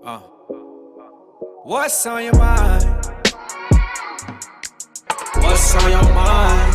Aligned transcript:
Uh. 0.00 0.16
What's 1.68 2.08
on 2.08 2.24
your 2.24 2.32
mind? 2.40 2.88
What's 5.44 5.76
on 5.76 5.88
your 5.92 6.08
mind? 6.16 6.72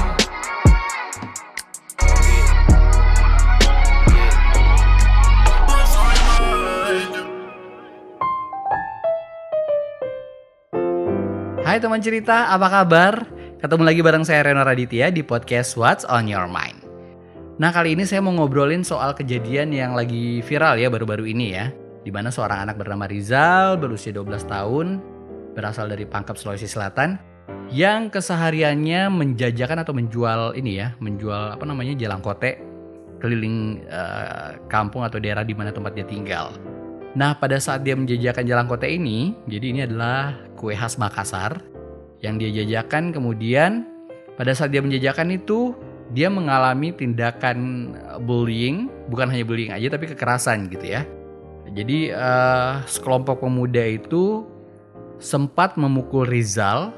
Hai 11.65 11.81
teman 11.81 11.97
cerita, 12.05 12.53
apa 12.53 12.69
kabar? 12.69 13.26
Ketemu 13.57 13.81
lagi 13.89 14.05
bareng 14.05 14.21
saya 14.21 14.46
Reno 14.46 14.62
Raditya 14.62 15.10
di 15.10 15.26
podcast 15.26 15.73
What's 15.73 16.05
on 16.05 16.30
Your 16.30 16.45
Mind. 16.45 16.77
Nah 17.57 17.73
kali 17.73 17.98
ini 17.98 18.05
saya 18.05 18.21
mau 18.21 18.38
ngobrolin 18.38 18.85
soal 18.85 19.17
kejadian 19.17 19.73
yang 19.73 19.98
lagi 19.98 20.45
viral 20.45 20.77
ya 20.77 20.94
baru-baru 20.94 21.26
ini 21.26 21.57
ya. 21.57 21.73
Di 22.05 22.13
mana 22.13 22.30
seorang 22.30 22.70
anak 22.70 22.77
bernama 22.77 23.09
Rizal 23.09 23.81
berusia 23.81 24.13
12 24.13 24.45
tahun, 24.45 25.02
berasal 25.57 25.89
dari 25.89 26.05
Pangkep 26.05 26.38
Sulawesi 26.38 26.70
Selatan, 26.70 27.17
yang 27.73 28.13
kesehariannya 28.13 29.09
menjajakan 29.09 29.81
atau 29.81 29.97
menjual 29.97 30.53
ini 30.53 30.85
ya, 30.85 30.94
menjual 31.02 31.57
apa 31.57 31.66
namanya 31.66 31.97
jalang 31.97 32.21
kote 32.21 32.61
keliling 33.17 33.81
eh, 33.89 34.61
kampung 34.70 35.02
atau 35.02 35.17
daerah 35.17 35.41
di 35.41 35.57
mana 35.57 35.73
tempat 35.73 35.97
dia 35.97 36.05
tinggal. 36.05 36.53
Nah, 37.16 37.33
pada 37.39 37.57
saat 37.57 37.81
dia 37.81 37.97
menjajakan 37.97 38.44
jalang 38.45 38.67
kote 38.69 38.85
ini, 38.85 39.33
jadi 39.49 39.66
ini 39.72 39.80
adalah 39.88 40.35
kue 40.59 40.77
khas 40.77 40.99
Makassar 40.99 41.63
yang 42.22 42.38
dia 42.38 42.52
jajakan 42.52 43.16
kemudian 43.16 43.88
pada 44.35 44.52
saat 44.52 44.75
dia 44.75 44.83
menjajakan 44.83 45.31
itu 45.31 45.72
dia 46.13 46.30
mengalami 46.30 46.94
tindakan 46.94 47.89
bullying, 48.27 48.91
bukan 49.09 49.31
hanya 49.31 49.47
bullying 49.47 49.72
aja 49.73 49.89
tapi 49.89 50.05
kekerasan 50.11 50.69
gitu 50.69 50.85
ya. 50.85 51.02
Jadi 51.73 52.13
eh, 52.13 52.73
sekelompok 52.85 53.41
pemuda 53.41 53.81
itu 53.81 54.45
sempat 55.17 55.80
memukul 55.80 56.27
Rizal 56.27 56.94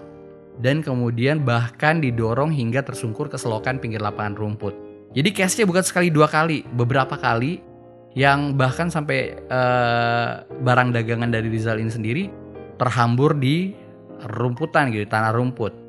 dan 0.58 0.82
kemudian 0.82 1.46
bahkan 1.46 2.02
didorong 2.02 2.50
hingga 2.50 2.82
tersungkur 2.82 3.30
ke 3.30 3.38
selokan 3.38 3.78
pinggir 3.78 4.02
lapangan 4.02 4.36
rumput. 4.36 4.74
Jadi 5.16 5.30
case-nya 5.32 5.66
bukan 5.70 5.86
sekali 5.86 6.12
dua 6.12 6.28
kali, 6.28 6.68
beberapa 6.76 7.16
kali 7.16 7.64
yang 8.18 8.58
bahkan 8.58 8.90
sampai 8.90 9.38
eh, 9.38 10.30
barang 10.44 10.90
dagangan 10.92 11.30
dari 11.30 11.48
Rizal 11.48 11.80
ini 11.80 11.94
sendiri 11.94 12.24
terhambur 12.76 13.38
di 13.38 13.72
rumputan 14.36 14.90
gitu, 14.90 15.06
tanah 15.08 15.32
rumput. 15.32 15.86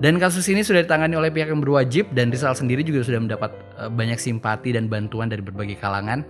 Dan 0.00 0.18
kasus 0.18 0.48
ini 0.50 0.66
sudah 0.66 0.82
ditangani 0.82 1.14
oleh 1.14 1.30
pihak 1.30 1.52
yang 1.52 1.62
berwajib 1.62 2.10
dan 2.16 2.32
Rizal 2.32 2.56
sendiri 2.56 2.82
juga 2.82 3.04
sudah 3.04 3.20
mendapat 3.20 3.50
eh, 3.82 3.90
banyak 3.90 4.16
simpati 4.16 4.72
dan 4.72 4.88
bantuan 4.88 5.28
dari 5.28 5.44
berbagai 5.44 5.76
kalangan 5.82 6.24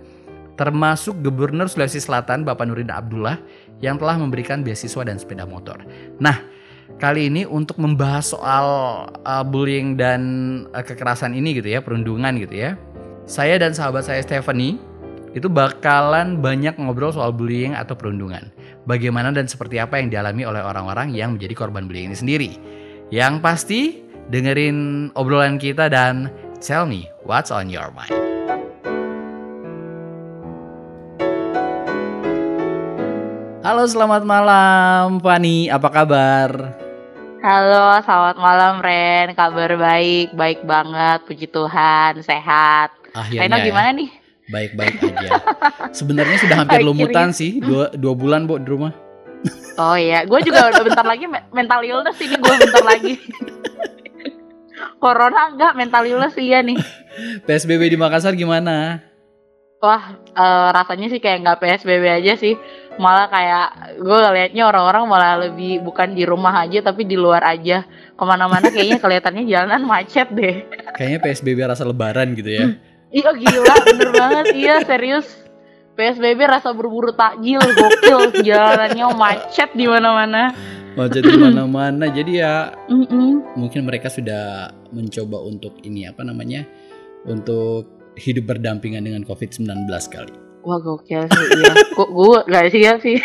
termasuk 0.53 1.21
Gubernur 1.25 1.65
Sulawesi 1.65 1.97
Selatan 1.97 2.45
Bapak 2.45 2.69
Nurdin 2.69 2.93
Abdullah 2.93 3.41
yang 3.81 3.97
telah 3.97 4.15
memberikan 4.17 4.61
beasiswa 4.61 5.01
dan 5.03 5.17
sepeda 5.17 5.43
motor. 5.43 5.81
Nah, 6.21 6.39
kali 7.01 7.27
ini 7.27 7.43
untuk 7.43 7.81
membahas 7.81 8.31
soal 8.31 8.67
uh, 9.25 9.43
bullying 9.43 9.97
dan 9.97 10.21
uh, 10.71 10.83
kekerasan 10.85 11.33
ini 11.33 11.57
gitu 11.57 11.73
ya, 11.73 11.79
perundungan 11.81 12.37
gitu 12.37 12.55
ya. 12.55 12.71
Saya 13.23 13.57
dan 13.57 13.71
sahabat 13.71 14.05
saya 14.05 14.21
Stephanie 14.21 14.77
itu 15.33 15.49
bakalan 15.49 16.37
banyak 16.37 16.77
ngobrol 16.77 17.09
soal 17.09 17.33
bullying 17.33 17.73
atau 17.73 17.97
perundungan. 17.97 18.53
Bagaimana 18.85 19.33
dan 19.33 19.49
seperti 19.49 19.81
apa 19.81 19.97
yang 19.97 20.13
dialami 20.13 20.45
oleh 20.45 20.61
orang-orang 20.61 21.15
yang 21.15 21.35
menjadi 21.35 21.57
korban 21.57 21.89
bullying 21.89 22.13
ini 22.13 22.17
sendiri. 22.17 22.51
Yang 23.09 23.33
pasti 23.41 23.81
dengerin 24.29 25.09
obrolan 25.17 25.57
kita 25.57 25.89
dan 25.89 26.29
tell 26.61 26.85
me 26.85 27.09
what's 27.25 27.49
on 27.49 27.67
your 27.67 27.89
mind. 27.91 28.22
Halo, 33.63 33.87
selamat 33.87 34.23
malam, 34.23 35.17
Fani. 35.17 35.71
Apa 35.71 35.87
kabar? 35.87 36.49
Halo, 37.39 37.99
selamat 38.01 38.37
malam 38.37 38.73
Ren. 38.79 39.31
Kabar 39.33 39.71
baik, 39.75 40.35
baik 40.35 40.59
banget. 40.63 41.23
Puji 41.23 41.47
Tuhan, 41.47 42.19
sehat. 42.19 42.91
Akhirnya 43.13 43.47
Reno 43.47 43.57
ya. 43.59 43.63
gimana 43.63 43.89
nih? 43.93 44.09
Baik-baik 44.43 44.95
aja. 44.99 45.29
Sebenarnya 45.97 46.37
sudah 46.37 46.57
hampir 46.59 46.83
Akhirnya. 46.83 46.91
lumutan 46.91 47.29
sih, 47.31 47.63
dua, 47.63 47.87
dua 47.95 48.11
bulan 48.11 48.43
bu 48.43 48.59
di 48.59 48.67
rumah. 48.67 48.91
Oh 49.75 49.95
iya, 49.95 50.23
gue 50.23 50.39
juga 50.43 50.67
udah 50.71 50.83
bentar 50.83 51.05
lagi 51.07 51.25
me- 51.25 51.47
mental 51.51 51.81
illness 51.83 52.19
ini 52.19 52.35
gue 52.35 52.53
bentar 52.59 52.83
lagi. 52.83 53.13
Corona 55.03 55.51
enggak, 55.51 55.73
mental 55.75 56.03
illness 56.03 56.35
iya 56.35 56.59
nih. 56.59 56.79
PSBB 57.43 57.91
di 57.91 57.97
Makassar 57.99 58.35
gimana? 58.35 58.99
Wah, 59.79 60.15
eh, 60.15 60.67
rasanya 60.71 61.11
sih 61.11 61.19
kayak 61.19 61.43
nggak 61.43 61.59
PSBB 61.59 62.03
aja 62.07 62.39
sih. 62.39 62.55
Malah 63.01 63.25
kayak 63.29 63.67
gue 63.97 64.17
liatnya 64.37 64.63
orang-orang 64.69 65.03
malah 65.09 65.33
lebih 65.49 65.81
bukan 65.81 66.13
di 66.13 66.23
rumah 66.29 66.61
aja 66.61 66.85
tapi 66.85 67.09
di 67.09 67.17
luar 67.17 67.41
aja. 67.41 67.85
Ke 68.13 68.23
mana-mana 68.23 68.69
kayaknya 68.69 69.01
kelihatannya 69.01 69.43
jalanan 69.49 69.83
macet 69.89 70.29
deh. 70.29 70.65
Kayaknya 70.93 71.19
PSBB 71.25 71.59
rasa 71.65 71.83
lebaran 71.83 72.37
gitu 72.37 72.49
ya. 72.53 72.65
Iya 73.13 73.29
gila, 73.33 73.75
bener 73.85 74.11
banget. 74.13 74.45
Iya 74.57 74.75
serius. 74.85 75.25
PSBB 75.93 76.49
rasa 76.49 76.73
berburu 76.73 77.13
takjil, 77.13 77.61
gokil. 77.61 78.41
Jalanannya 78.41 79.05
macet 79.13 79.69
di 79.77 79.85
mana-mana. 79.85 80.49
Macet 80.97 81.21
di 81.21 81.37
mana-mana. 81.37 82.09
Jadi 82.09 82.41
ya 82.41 82.73
Mm-mm. 82.89 83.57
mungkin 83.57 83.85
mereka 83.85 84.09
sudah 84.09 84.73
mencoba 84.89 85.41
untuk 85.45 85.77
ini 85.85 86.09
apa 86.09 86.25
namanya? 86.25 86.65
Untuk 87.29 88.13
hidup 88.17 88.53
berdampingan 88.57 89.05
dengan 89.05 89.21
COVID-19 89.25 89.89
kali. 90.09 90.42
Wah 90.63 90.79
gokil 90.79 91.23
sih. 91.23 91.45
Iya. 91.53 91.73
Kok 91.91 92.09
gue 92.09 92.37
gak 92.45 92.65
siap 92.69 92.97
sih. 92.99 93.17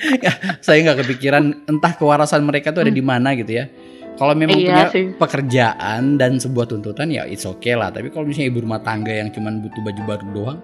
Saya 0.64 0.78
nggak 0.82 0.98
kepikiran 0.98 1.44
entah 1.66 1.92
kewarasan 1.92 2.40
mereka 2.40 2.72
tuh 2.72 2.82
ada 2.82 2.90
di 2.90 3.00
mana 3.00 3.32
gitu 3.32 3.52
ya. 3.54 3.68
Kalau 4.16 4.32
memang 4.34 4.52
Iya 4.54 4.64
punya 4.66 4.84
sih. 4.88 5.04
pekerjaan 5.14 6.16
dan 6.16 6.36
sebuah 6.36 6.66
tuntutan 6.66 7.08
ya 7.08 7.24
it's 7.24 7.44
okay 7.44 7.72
lah. 7.72 7.88
Tapi 7.88 8.08
kalau 8.08 8.24
misalnya 8.24 8.48
ibu 8.48 8.60
rumah 8.60 8.80
tangga 8.80 9.12
yang 9.12 9.28
cuman 9.28 9.60
butuh 9.60 9.80
baju 9.80 10.02
baru 10.06 10.24
doang, 10.30 10.58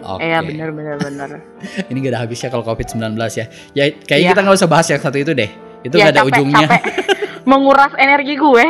oke. 0.00 0.20
Iya 0.20 0.38
bener 0.40 0.68
bener 0.70 0.96
bener. 0.96 1.28
Ini 1.90 1.98
gak 2.00 2.12
ada 2.12 2.20
habisnya 2.20 2.48
kalau 2.48 2.62
COVID-19 2.64 3.14
ya. 3.32 3.46
Ya 3.72 3.84
kayaknya 3.90 4.14
Iya. 4.16 4.30
kita 4.32 4.40
nggak 4.42 4.58
usah 4.58 4.68
bahas 4.68 4.86
yang 4.86 5.00
satu 5.00 5.16
itu 5.16 5.32
deh. 5.32 5.50
Itu 5.80 5.94
Ya, 5.96 6.04
gak 6.04 6.12
ada 6.12 6.20
capek, 6.20 6.30
ujungnya. 6.34 6.66
capek. 6.68 6.82
Menguras 7.50 7.92
energi 7.96 8.34
gue. 8.36 8.66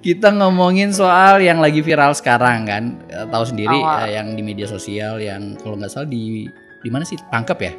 Kita 0.00 0.32
ngomongin 0.32 0.96
soal 0.96 1.44
yang 1.44 1.60
lagi 1.60 1.84
viral 1.84 2.16
sekarang 2.16 2.64
kan. 2.64 2.84
Eh, 3.12 3.28
Tahu 3.28 3.44
sendiri 3.44 3.76
Awal. 3.84 4.08
eh, 4.08 4.10
yang 4.16 4.32
di 4.32 4.40
media 4.40 4.64
sosial 4.64 5.20
yang 5.20 5.60
kalau 5.60 5.76
nggak 5.76 5.92
salah 5.92 6.08
di 6.08 6.48
di 6.80 6.88
mana 6.88 7.04
sih? 7.04 7.20
Tangkap 7.28 7.60
ya? 7.60 7.72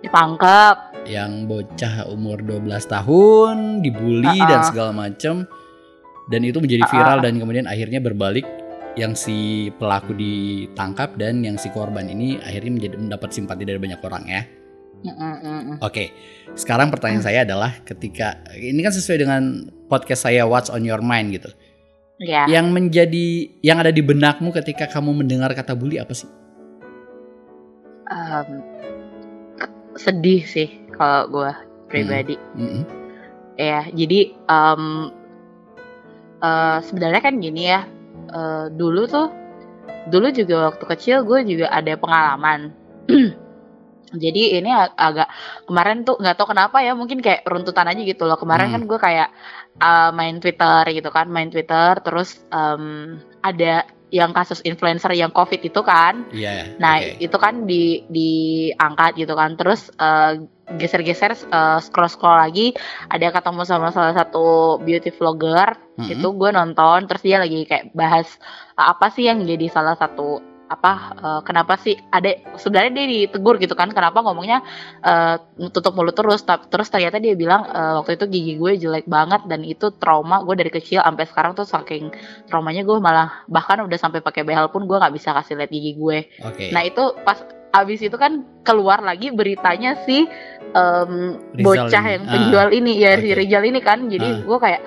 Ditangkap. 0.00 0.96
Yang 1.04 1.32
bocah 1.44 2.08
umur 2.08 2.40
12 2.40 2.88
tahun 2.88 3.84
dibully 3.84 4.40
dan 4.48 4.64
Uh-uh. 4.64 4.68
segala 4.72 4.90
macem 4.96 5.44
dan 6.32 6.40
itu 6.40 6.56
menjadi 6.56 6.88
viral 6.88 7.20
dan 7.20 7.36
kemudian 7.36 7.68
akhirnya 7.68 8.00
berbalik 8.00 8.48
yang 8.96 9.12
si 9.12 9.68
pelaku 9.76 10.16
ditangkap 10.16 11.20
dan 11.20 11.44
yang 11.44 11.60
si 11.60 11.68
korban 11.68 12.08
ini 12.08 12.40
akhirnya 12.40 12.72
menjadi 12.80 12.94
mendapat 12.96 13.28
simpati 13.28 13.68
dari 13.68 13.76
banyak 13.76 14.00
orang 14.00 14.24
ya. 14.24 14.42
Mm-mm-mm. 14.98 15.78
Oke, 15.78 16.10
sekarang 16.58 16.90
pertanyaan 16.90 17.22
saya 17.22 17.46
adalah 17.46 17.70
ketika 17.86 18.42
ini 18.58 18.82
kan 18.82 18.90
sesuai 18.90 19.18
dengan 19.22 19.42
podcast 19.86 20.26
saya 20.26 20.42
What's 20.42 20.70
on 20.74 20.82
Your 20.82 20.98
Mind 20.98 21.30
gitu. 21.30 21.50
Ya. 22.18 22.50
Yang 22.50 22.66
menjadi 22.74 23.26
yang 23.62 23.78
ada 23.78 23.94
di 23.94 24.02
benakmu 24.02 24.50
ketika 24.50 24.90
kamu 24.90 25.22
mendengar 25.22 25.54
kata 25.54 25.78
bully 25.78 26.02
apa 26.02 26.10
sih? 26.18 26.26
Em, 28.10 28.58
sedih 29.94 30.42
sih 30.42 30.68
kalau 30.98 31.30
gue 31.30 31.50
pribadi. 31.86 32.34
Mm-mm. 32.58 32.82
Ya, 33.54 33.86
jadi 33.94 34.34
em, 34.34 34.82
eh, 36.42 36.78
sebenarnya 36.82 37.22
kan 37.22 37.38
gini 37.38 37.70
ya. 37.70 37.86
eh, 38.28 38.66
dulu 38.74 39.08
tuh, 39.08 39.32
dulu 40.10 40.28
juga 40.34 40.68
waktu 40.74 40.84
kecil 40.84 41.22
gue 41.22 41.46
juga 41.46 41.70
ada 41.70 41.94
pengalaman. 41.94 42.74
jadi 44.14 44.60
ini 44.62 44.70
ag- 44.72 44.96
agak 44.96 45.28
kemarin 45.68 46.04
tuh 46.04 46.16
nggak 46.16 46.36
tahu 46.36 46.52
kenapa 46.56 46.80
ya, 46.80 46.92
mungkin 46.96 47.20
kayak 47.20 47.44
runtutan 47.44 47.88
aja 47.88 48.00
gitu 48.00 48.24
loh. 48.24 48.40
Kemarin 48.40 48.72
Hmm. 48.72 48.74
kan 48.74 48.82
gue 48.88 48.98
kayak 48.98 49.28
eh, 49.78 50.10
main 50.10 50.36
Twitter 50.42 50.82
gitu 50.90 51.10
kan, 51.14 51.30
main 51.30 51.48
Twitter, 51.52 52.00
terus 52.02 52.42
em, 52.50 53.14
ada 53.44 53.86
yang 54.08 54.32
kasus 54.32 54.64
influencer 54.64 55.12
yang 55.12 55.28
COVID 55.30 55.60
itu 55.60 55.80
kan. 55.84 56.24
Iya. 56.32 56.80
Nah, 56.80 56.96
oke. 56.98 57.20
itu 57.20 57.36
kan 57.36 57.68
di 57.68 58.02
diangkat 58.08 59.20
gitu 59.20 59.36
kan. 59.36 59.54
Terus 59.60 59.92
eh, 60.00 60.32
geser-geser 60.80 61.32
eh, 61.36 61.78
scroll-scroll 61.80 62.40
lagi 62.40 62.72
ada 63.08 63.28
ketemu 63.32 63.62
sama 63.68 63.92
salah 63.92 64.16
satu 64.16 64.80
beauty 64.80 65.12
vlogger. 65.12 65.76
Mm-mm. 66.00 66.08
Itu 66.10 66.32
gue 66.34 66.50
nonton 66.52 67.04
terus 67.04 67.22
dia 67.22 67.38
lagi 67.40 67.68
kayak 67.68 67.92
bahas 67.92 68.26
apa 68.74 69.12
sih 69.12 69.28
yang 69.28 69.44
jadi 69.44 69.68
salah 69.68 69.94
satu 69.94 70.40
apa 70.68 70.92
eh, 71.16 71.40
kenapa 71.42 71.74
sih 71.76 71.96
ada 72.08 72.28
sebenarnya 72.54 72.92
dia 72.92 73.06
ditegur 73.08 73.56
gitu 73.56 73.72
kan 73.72 73.88
kenapa 73.88 74.20
ngomongnya 74.20 74.60
eh, 75.00 75.36
tutup 75.72 75.96
mulut 75.96 76.12
terus 76.12 76.40
terus 76.44 76.88
ternyata 76.88 77.16
dia 77.16 77.32
bilang 77.32 77.64
eh, 77.64 77.92
waktu 77.98 78.20
itu 78.20 78.24
gigi 78.28 78.52
gue 78.54 78.72
jelek 78.78 79.04
banget 79.04 79.48
dan 79.48 79.64
itu 79.64 79.88
trauma 79.96 80.44
gue 80.44 80.54
dari 80.54 80.68
kecil 80.68 81.00
sampai 81.00 81.24
sekarang 81.24 81.52
tuh 81.52 81.64
saking 81.64 82.12
traumanya 82.46 82.84
gue 82.84 82.96
malah 82.98 83.42
bahkan 83.48 83.80
udah 83.80 83.96
sampai 83.96 84.20
pakai 84.20 84.44
behel 84.44 84.68
pun 84.68 84.84
gue 84.84 84.94
nggak 84.94 85.12
bisa 85.12 85.32
kasih 85.32 85.56
lihat 85.56 85.68
gigi 85.68 85.92
gue 85.96 86.18
Oke. 86.44 86.68
Nah 86.70 86.84
itu 86.84 87.02
pas 87.24 87.40
abis 87.68 88.00
itu 88.00 88.16
kan 88.16 88.44
keluar 88.64 89.00
lagi 89.00 89.28
beritanya 89.28 89.96
si 90.04 90.24
Rizal 90.24 91.64
bocah 91.64 92.04
ini. 92.04 92.12
yang 92.16 92.22
Ah. 92.24 92.32
penjual 92.32 92.68
ini 92.72 92.92
ya 92.96 93.12
si 93.16 93.28
Oke. 93.28 93.36
Rizal 93.40 93.64
ini 93.64 93.80
kan 93.80 93.98
jadi 94.08 94.28
Ah. 94.28 94.40
gue 94.44 94.58
kayak 94.58 94.82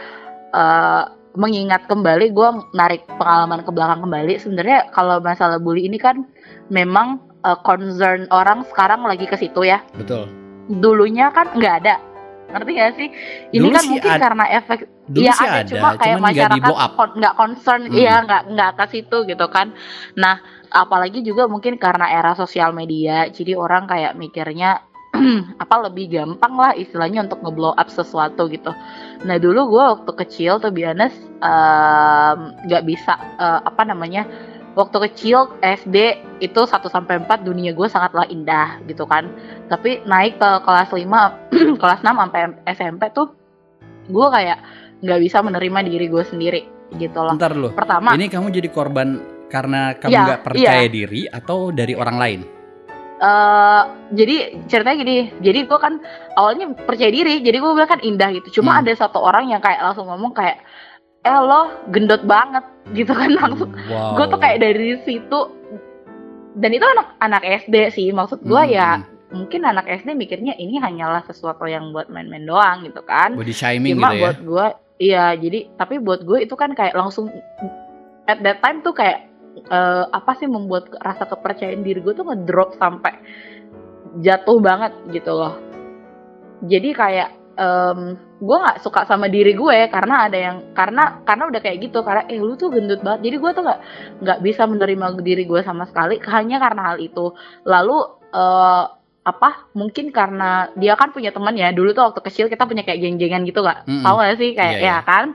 mengingat 1.35 1.87
kembali 1.87 2.35
gue 2.35 2.49
narik 2.75 3.07
pengalaman 3.15 3.63
ke 3.63 3.71
belakang 3.71 4.03
kembali 4.03 4.33
sebenarnya 4.39 4.91
kalau 4.91 5.23
masalah 5.23 5.57
bully 5.57 5.87
ini 5.87 5.95
kan 5.95 6.27
memang 6.67 7.21
eh, 7.43 7.59
concern 7.63 8.27
orang 8.31 8.67
sekarang 8.67 9.03
lagi 9.07 9.25
ke 9.27 9.39
situ 9.39 9.63
ya 9.63 9.79
Betul. 9.95 10.27
dulunya 10.67 11.31
kan 11.31 11.51
nggak 11.55 11.75
ada 11.85 11.95
ngerti 12.51 12.71
gak 12.75 12.93
sih 12.99 13.07
ini 13.55 13.63
Dulu 13.63 13.71
kan 13.71 13.83
sih 13.83 13.89
mungkin 13.95 14.11
karena 14.19 14.45
efek 14.59 14.79
Dulu 15.11 15.27
Iya 15.27 15.33
sih 15.35 15.47
ada, 15.47 15.59
ada, 15.59 15.67
cuma 15.67 15.89
kayak 15.99 16.17
masyarakat 16.23 16.71
nggak 17.19 17.35
concern, 17.35 17.81
Hmm. 17.91 17.99
iya 17.99 18.15
nggak 18.23 18.43
nggak 18.55 18.71
ke 18.79 18.85
situ 18.95 19.17
gitu 19.27 19.45
kan. 19.51 19.75
Nah, 20.15 20.39
apalagi 20.71 21.19
juga 21.19 21.51
mungkin 21.51 21.75
karena 21.75 22.07
era 22.07 22.31
sosial 22.31 22.71
media, 22.71 23.27
jadi 23.27 23.59
orang 23.59 23.91
kayak 23.91 24.15
mikirnya 24.15 24.79
apa 25.63 25.75
lebih 25.89 26.11
gampang 26.11 26.53
lah 26.57 26.71
istilahnya 26.75 27.25
untuk 27.25 27.39
ngeblow 27.45 27.73
up 27.77 27.89
sesuatu 27.89 28.49
gitu. 28.49 28.73
Nah 29.25 29.37
dulu 29.37 29.77
gue 29.77 29.83
waktu 29.97 30.11
kecil 30.25 30.57
tuh 30.59 30.73
biasa 30.73 31.09
nggak 32.67 32.83
bisa 32.85 33.13
eh, 33.37 33.59
apa 33.65 33.81
namanya 33.85 34.25
waktu 34.75 34.97
kecil 35.11 35.51
SD 35.59 35.97
itu 36.39 36.61
1 36.63 36.71
sampai 36.87 37.19
4 37.21 37.43
dunia 37.43 37.75
gue 37.75 37.87
sangatlah 37.91 38.25
indah 38.27 38.79
gitu 38.87 39.03
kan. 39.05 39.27
Tapi 39.67 40.03
naik 40.07 40.39
ke 40.39 40.49
kelas 40.63 40.89
5 40.91 41.01
kelas 41.81 41.99
6 42.03 42.07
sampai 42.07 42.41
SMP 42.71 43.11
tuh 43.11 43.33
gue 44.07 44.27
kayak 44.31 44.59
nggak 45.01 45.19
bisa 45.21 45.41
menerima 45.41 45.79
diri 45.87 46.05
gue 46.07 46.23
sendiri 46.23 46.61
gitu 46.97 47.19
loh. 47.19 47.35
Bentar 47.35 47.53
dulu. 47.55 47.69
Pertama, 47.73 48.13
Ini 48.15 48.27
kamu 48.27 48.47
jadi 48.51 48.69
korban 48.71 49.09
karena 49.51 49.95
kamu 49.99 50.11
Iya, 50.11 50.21
nggak 50.23 50.41
percaya 50.43 50.87
diri 50.87 51.21
atau 51.27 51.71
dari 51.75 51.93
orang 51.95 52.17
lain? 52.17 52.60
Eh 53.21 53.81
jadi 54.11 54.35
ceritanya 54.65 54.97
gini, 54.97 55.15
jadi 55.39 55.59
gue 55.63 55.77
kan 55.77 56.01
awalnya 56.33 56.73
percaya 56.75 57.07
diri, 57.07 57.39
jadi 57.39 57.57
gue 57.57 57.71
bilang 57.71 57.87
kan 57.87 58.01
indah 58.01 58.33
gitu. 58.33 58.59
Cuma 58.59 58.75
Hmm. 58.75 58.81
ada 58.81 58.91
satu 58.91 59.21
orang 59.21 59.47
yang 59.47 59.61
kayak 59.61 59.77
langsung 59.79 60.09
ngomong 60.09 60.33
kayak, 60.33 60.57
eh 61.21 61.39
lo 61.39 61.69
gendut 61.87 62.25
banget 62.25 62.65
gitu 62.91 63.13
kan 63.13 63.29
langsung. 63.31 63.69
Wow. 63.87 64.17
Gue 64.17 64.25
tuh 64.27 64.39
kayak 64.41 64.57
dari 64.59 64.97
situ, 64.99 65.39
dan 66.53 66.71
itu 66.71 66.81
anak 66.83 67.13
anak 67.19 67.43
SD 67.45 67.75
sih, 67.91 68.07
maksud 68.09 68.41
gue 68.41 68.57
Hmm, 68.59 68.73
ya 68.73 68.89
hmm. 68.97 69.05
mungkin 69.31 69.61
anak 69.63 69.85
SD 69.87 70.11
mikirnya 70.11 70.57
ini 70.57 70.75
hanyalah 70.75 71.23
sesuatu 71.23 71.63
yang 71.63 71.93
buat 71.93 72.09
main-main 72.09 72.43
doang 72.43 72.83
gitu 72.83 72.99
kan. 73.01 73.37
body 73.37 73.53
shaming 73.53 73.95
gitu 73.95 74.01
Cuma 74.01 74.11
ya. 74.11 74.19
buat 74.19 74.37
gue, 74.41 74.65
iya 74.99 75.25
jadi 75.33 75.71
tapi 75.77 75.95
buat 75.97 76.21
gue 76.21 76.43
itu 76.43 76.51
kan 76.53 76.73
kayak 76.73 76.97
langsung 76.97 77.31
at 78.25 78.41
that 78.41 78.59
time 78.59 78.81
tuh 78.81 78.91
kayak 78.91 79.30
eh, 79.57 80.05
apa 80.09 80.31
sih 80.39 80.47
membuat 80.47 80.91
rasa 80.99 81.27
kepercayaan 81.27 81.83
diri 81.83 81.99
gue 81.99 82.13
tuh 82.15 82.25
ngedrop 82.27 82.75
sampai 82.79 83.13
jatuh 84.19 84.59
banget 84.59 84.91
gitu 85.11 85.31
loh. 85.31 85.55
Jadi 86.67 86.89
kayak 86.93 87.29
em, 87.57 87.99
gue 88.41 88.57
nggak 88.57 88.79
suka 88.83 89.05
sama 89.07 89.27
diri 89.31 89.53
gue 89.55 89.77
karena 89.89 90.27
ada 90.29 90.37
yang 90.37 90.57
karena 90.75 91.23
karena 91.23 91.43
udah 91.49 91.61
kayak 91.63 91.77
gitu 91.89 92.03
karena 92.03 92.23
eh 92.27 92.39
lu 92.39 92.53
tuh 92.59 92.69
gendut 92.69 92.99
banget. 93.01 93.31
Jadi 93.31 93.35
gue 93.39 93.51
tuh 93.55 93.63
nggak 93.65 93.79
nggak 94.21 94.39
bisa 94.43 94.63
menerima 94.67 95.05
diri 95.23 95.43
gue 95.47 95.61
sama 95.63 95.87
sekali 95.87 96.19
hanya 96.27 96.57
karena 96.59 96.81
hal 96.93 96.97
itu. 96.99 97.33
Lalu 97.65 97.97
eh, 98.35 98.85
apa 99.21 99.69
mungkin 99.77 100.09
karena 100.09 100.73
dia 100.73 100.97
kan 100.97 101.13
punya 101.13 101.29
teman 101.29 101.53
ya 101.53 101.69
dulu 101.69 101.93
tuh 101.93 102.09
waktu 102.09 102.21
kecil 102.25 102.45
kita 102.49 102.65
punya 102.65 102.81
kayak 102.81 103.05
geng-gengan 103.05 103.45
gitu 103.45 103.61
gak 103.61 103.85
Mm-mm. 103.85 104.01
tahu 104.01 104.17
gak 104.17 104.33
sih 104.41 104.57
kayak 104.57 104.81
Iya, 104.81 104.81
iya. 104.81 104.95
ya 104.97 105.05
kan 105.05 105.25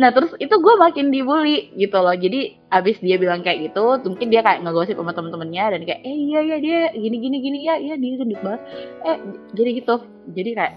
nah 0.00 0.08
terus 0.16 0.32
itu 0.40 0.54
gue 0.56 0.74
makin 0.80 1.12
dibully 1.12 1.76
gitu 1.76 2.00
loh. 2.00 2.16
Jadi 2.16 2.56
abis 2.72 2.96
dia 3.04 3.20
bilang 3.20 3.44
kayak 3.44 3.68
gitu 3.68 4.00
mungkin 4.08 4.32
dia 4.32 4.40
kayak 4.40 4.64
ngegosip 4.64 4.96
sama 4.96 5.12
temen-temennya 5.12 5.76
dan 5.76 5.80
kayak 5.84 6.00
eh 6.00 6.16
iya 6.16 6.40
iya 6.40 6.56
dia 6.56 6.78
gini 6.96 7.16
gini 7.20 7.36
gini 7.44 7.58
ya 7.68 7.76
iya 7.76 7.94
dia 8.00 8.16
gendut 8.16 8.40
banget. 8.40 8.60
Eh 9.04 9.16
jadi 9.52 9.70
gitu. 9.84 9.96
Jadi 10.32 10.50
kayak 10.56 10.74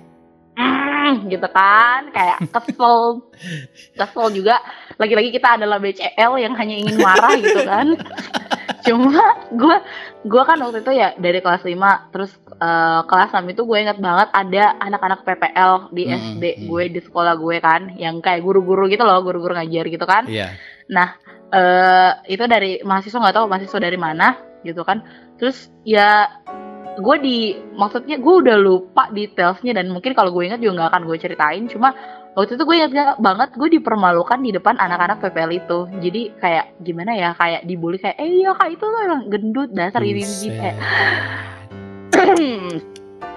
"Mm," 0.60 1.32
gitu 1.32 1.48
kan. 1.48 2.12
Kayak 2.12 2.38
kesel. 2.52 3.24
Kesel 4.00 4.26
juga. 4.36 4.60
Lagi-lagi 5.00 5.32
kita 5.32 5.56
adalah 5.56 5.80
BCL 5.80 6.34
yang 6.44 6.54
hanya 6.60 6.76
ingin 6.76 7.00
marah 7.00 7.34
gitu 7.40 7.64
kan 7.64 7.88
cuma 8.84 9.24
gue 9.52 9.78
gue 10.28 10.44
kan 10.44 10.60
waktu 10.60 10.84
itu 10.84 10.92
ya 10.92 11.16
dari 11.16 11.40
kelas 11.40 11.64
5 11.64 12.12
terus 12.12 12.32
eh, 12.60 13.02
kelas 13.08 13.32
6 13.32 13.48
itu 13.48 13.64
gue 13.64 13.78
inget 13.80 14.00
banget 14.00 14.28
ada 14.36 14.64
anak-anak 14.80 15.24
PPL 15.24 15.92
di 15.96 16.04
Mm, 16.08 16.14
SD 16.20 16.44
mm. 16.44 16.62
gue 16.68 16.84
di 16.92 17.00
sekolah 17.00 17.34
gue 17.40 17.58
kan 17.64 17.96
yang 17.96 18.20
kayak 18.20 18.44
guru-guru 18.44 18.92
gitu 18.92 19.04
loh 19.08 19.24
guru-guru 19.24 19.56
ngajar 19.56 19.88
gitu 19.88 20.06
kan 20.06 20.28
Iya. 20.28 20.52
eh 21.54 22.12
itu 22.34 22.44
dari 22.50 22.82
mahasiswa 22.82 23.22
nggak 23.22 23.36
tahu 23.38 23.46
mahasiswa 23.46 23.80
dari 23.80 23.96
mana 23.96 24.36
gitu 24.66 24.82
kan 24.82 25.06
terus 25.38 25.70
ya 25.86 26.26
gue 26.98 27.18
di 27.22 27.38
maksudnya 27.74 28.18
gue 28.22 28.34
udah 28.46 28.58
lupa 28.58 29.10
detailsnya 29.10 29.74
dan 29.74 29.90
mungkin 29.90 30.14
kalau 30.14 30.30
gue 30.34 30.46
ingat 30.46 30.62
juga 30.62 30.82
nggak 30.82 30.90
akan 30.94 31.04
gue 31.10 31.18
ceritain 31.18 31.66
cuma 31.70 31.94
waktu 32.34 32.58
itu 32.58 32.64
gue 32.66 32.76
ingat 32.82 32.92
ga- 32.94 33.18
banget 33.22 33.50
gue 33.54 33.70
dipermalukan 33.80 34.42
di 34.42 34.52
depan 34.54 34.76
anak-anak 34.78 35.22
PPL 35.22 35.52
itu. 35.54 35.80
Jadi 36.02 36.22
kayak 36.38 36.66
gimana 36.82 37.14
ya 37.14 37.30
kayak 37.38 37.66
dibully 37.66 38.02
kayak 38.02 38.18
eh 38.18 38.30
iya 38.30 38.52
kak 38.58 38.74
itu 38.74 38.86
tuh 38.86 39.02
emang 39.06 39.22
gendut 39.30 39.70
dasar 39.74 40.02
ini 40.02 40.22
ini 40.26 40.48
kayak 40.58 40.78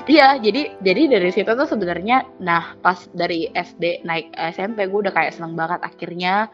Iya, 0.07 0.39
jadi 0.39 0.79
jadi 0.87 1.19
dari 1.19 1.35
situ 1.35 1.51
tuh 1.51 1.67
sebenarnya, 1.67 2.23
nah 2.39 2.79
pas 2.79 3.11
dari 3.11 3.51
SD 3.51 4.07
naik 4.07 4.31
SMP 4.55 4.87
gue 4.87 5.03
udah 5.03 5.11
kayak 5.11 5.35
seneng 5.35 5.59
banget. 5.59 5.83
Akhirnya 5.83 6.47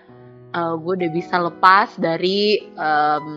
eh, 0.56 0.74
gue 0.80 0.92
udah 0.96 1.10
bisa 1.12 1.36
lepas 1.36 1.92
dari 2.00 2.64
em, 2.72 3.28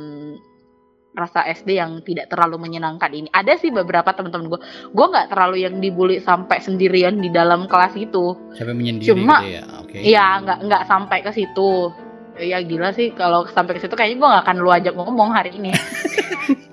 rasa 1.16 1.48
SD 1.48 1.76
yang 1.76 2.04
tidak 2.04 2.28
terlalu 2.28 2.60
menyenangkan 2.62 3.10
ini. 3.10 3.28
Ada 3.30 3.56
sih 3.56 3.72
beberapa 3.72 4.12
teman-teman 4.12 4.52
gue, 4.52 4.60
gue 4.92 5.06
nggak 5.08 5.28
terlalu 5.28 5.64
yang 5.64 5.80
dibully 5.80 6.20
sampai 6.20 6.60
sendirian 6.60 7.18
di 7.18 7.28
dalam 7.28 7.66
kelas 7.66 7.96
itu. 7.96 8.36
Sampai 8.52 8.76
menyendiri 8.76 9.10
Cuma- 9.10 9.42
gitu 9.42 9.52
ya. 9.54 9.64
Oke. 9.80 9.98
Iya, 9.98 10.26
nggak 10.42 10.60
nggak 10.62 10.84
sampai 10.86 11.18
ke 11.20 11.32
situ. 11.32 11.90
Ya 12.36 12.60
gila 12.60 12.92
sih 12.92 13.10
kalau 13.10 13.48
sampai 13.48 13.74
ke 13.74 13.82
situ 13.82 13.96
kayaknya 13.96 14.18
gue 14.18 14.28
nggak 14.28 14.44
akan 14.44 14.58
lu 14.60 14.70
ajak 14.70 14.94
ngomong 14.94 15.32
hari 15.32 15.56
ini. 15.56 15.72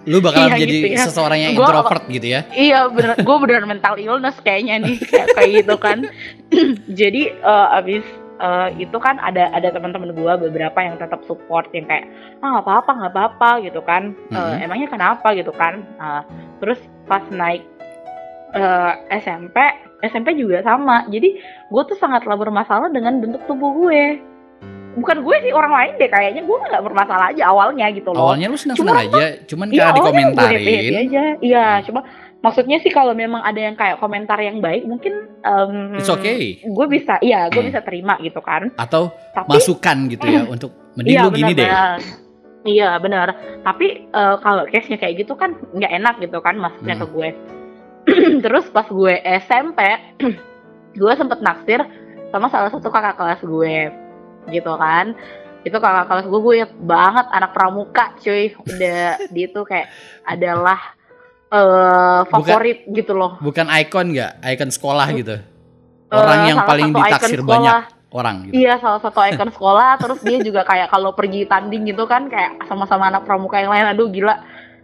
Lu 0.02 0.18
bakal 0.18 0.46
Iya, 0.50 0.58
jadi 0.58 0.74
gitu 0.74 0.88
ya. 0.90 0.98
seseorang 1.06 1.38
yang 1.38 1.52
Gua- 1.54 1.70
introvert 1.70 2.02
gitu 2.10 2.26
ya. 2.28 2.40
iya 2.50 2.90
bener 2.90 3.14
gue 3.16 3.36
beneran 3.38 3.70
mental 3.70 3.94
illness 3.96 4.34
kayaknya 4.42 4.82
nih 4.82 4.98
kayak, 4.98 5.28
kayak 5.32 5.50
gitu 5.62 5.74
kan 5.78 5.98
jadi 7.00 7.22
eh, 7.32 7.78
abis 7.78 8.02
eh, 8.38 8.68
itu 8.78 8.96
kan 8.96 9.18
ada 9.18 9.50
ada 9.50 9.68
teman-teman 9.68 10.10
gue 10.10 10.32
beberapa 10.48 10.78
yang 10.78 10.96
tetap 10.96 11.20
support 11.24 11.68
yang 11.72 11.84
kayak 11.84 12.08
ah 12.40 12.56
nggak 12.56 12.64
apa-apa 12.64 12.90
nggak 12.96 13.12
apa-apa 13.12 13.50
gitu 13.60 13.80
kan. 13.82 14.16
Eh, 14.30 14.38
Mhm. 14.38 14.64
emangnya 14.64 14.88
kenapa? 14.88 15.28
gitu 15.32 15.52
kan. 15.52 15.84
Nah, 15.96 16.22
terus 16.58 16.78
pas 17.04 17.22
naik 17.28 17.64
eh, 18.52 18.92
SMP 19.16 19.56
SMP 20.02 20.34
juga 20.34 20.60
sama. 20.60 21.06
Jadi 21.06 21.38
gue 21.68 21.82
tuh 21.86 21.96
sangatlah 21.96 22.36
bermasalah 22.36 22.90
dengan 22.90 23.16
bentuk 23.16 23.40
tubuh 23.46 23.72
gue. 23.78 24.18
Bukan 24.92 25.24
gue 25.24 25.36
sih 25.40 25.52
orang 25.56 25.72
lain 25.72 25.92
deh 25.96 26.04
kayaknya. 26.04 26.44
Gue 26.44 26.60
nggak 26.60 26.84
bermasalah 26.84 27.32
aja 27.32 27.48
awalnya 27.48 27.88
gitu 27.88 28.12
loh. 28.12 28.28
Awalnya 28.28 28.52
lu 28.52 28.60
senang-senang 28.60 29.08
Cuma 29.08 29.08
aja, 29.08 29.24
cuman 29.48 29.66
Iya, 29.72 29.86
dikomentarin. 29.96 30.52
happy-happy 30.52 30.96
aja. 31.08 31.22
Iya, 31.40 31.66
cuma 31.88 32.00
maksudnya 32.42 32.82
sih 32.82 32.90
kalau 32.90 33.14
memang 33.14 33.40
ada 33.40 33.56
yang 33.56 33.74
kayak 33.74 33.96
komentar 33.96 34.36
yang 34.36 34.58
baik, 34.58 34.82
mungkin 34.84 35.30
em, 35.40 35.96
It's 35.96 36.10
okay. 36.10 36.58
Gue 36.60 36.86
bisa, 36.86 37.16
iya, 37.18 37.46
gue 37.48 37.62
Hmm. 37.62 37.70
bisa 37.70 37.80
terima 37.80 38.18
gitu 38.18 38.42
kan. 38.42 38.68
Atau 38.76 39.14
Tapi 39.32 39.48
masukan 39.48 39.96
gitu 40.10 40.26
ya 40.26 40.42
untuk 40.54 40.74
mending 40.94 41.14
iya 41.14 41.22
lu 41.22 41.30
gini 41.30 41.52
deh. 41.54 41.70
Iya 42.62 42.94
benar. 42.98 43.28
Tapi 43.62 43.86
eh, 44.06 44.36
kalau 44.38 44.66
case-nya 44.66 44.94
kayak 44.96 45.26
gitu 45.26 45.34
kan 45.34 45.54
nggak 45.72 45.92
enak 45.92 46.14
gitu 46.20 46.38
kan 46.38 46.54
masuknya 46.58 46.94
Hmm. 46.94 47.02
ke 47.02 47.06
gue. 47.10 47.28
Terus 48.44 48.66
pas 48.70 48.86
gue 48.86 49.14
SMP, 49.42 49.78
gue 51.00 51.12
sempet 51.14 51.38
naksir 51.40 51.80
sama 52.30 52.46
salah 52.48 52.70
satu 52.70 52.88
kakak 52.88 53.18
kelas 53.18 53.40
gue, 53.42 53.76
gitu 54.50 54.72
kan. 54.74 55.14
Itu 55.62 55.78
kakak 55.78 56.06
kelas 56.06 56.26
gue, 56.26 56.40
gue 56.40 56.56
banget 56.82 57.26
anak 57.30 57.54
pramuka, 57.54 58.14
cuy. 58.18 58.50
Udah 58.66 59.22
dia 59.30 59.46
tuh 59.50 59.62
kayak 59.62 59.86
adalah 60.32 60.78
eh 61.52 62.20
favorit 62.26 62.88
gitu 62.88 63.12
loh. 63.12 63.36
Bukan 63.38 63.68
ikon 63.68 64.10
nggak? 64.10 64.40
Ikon 64.40 64.70
sekolah 64.70 65.06
gitu. 65.12 65.36
Orang 66.08 66.38
Eh, 66.44 66.48
yang 66.48 66.64
paling 66.64 66.88
ditaksir 66.90 67.40
banyak 67.40 67.88
orang 68.10 68.48
gitu. 68.48 68.52
Iya, 68.56 68.76
salah 68.76 69.00
satu 69.00 69.20
ikon 69.20 69.48
sekolah. 69.48 69.96
Terus 70.02 70.20
dia 70.20 70.38
juga 70.40 70.64
kayak 70.64 70.88
kalau 70.88 71.12
pergi 71.12 71.44
tanding 71.44 71.84
gitu 71.86 72.04
kan, 72.04 72.28
kayak 72.28 72.64
sama-sama 72.64 73.08
anak 73.08 73.24
pramuka 73.24 73.56
yang 73.56 73.72
lain. 73.72 73.92
Aduh, 73.92 74.08
gila. 74.08 74.40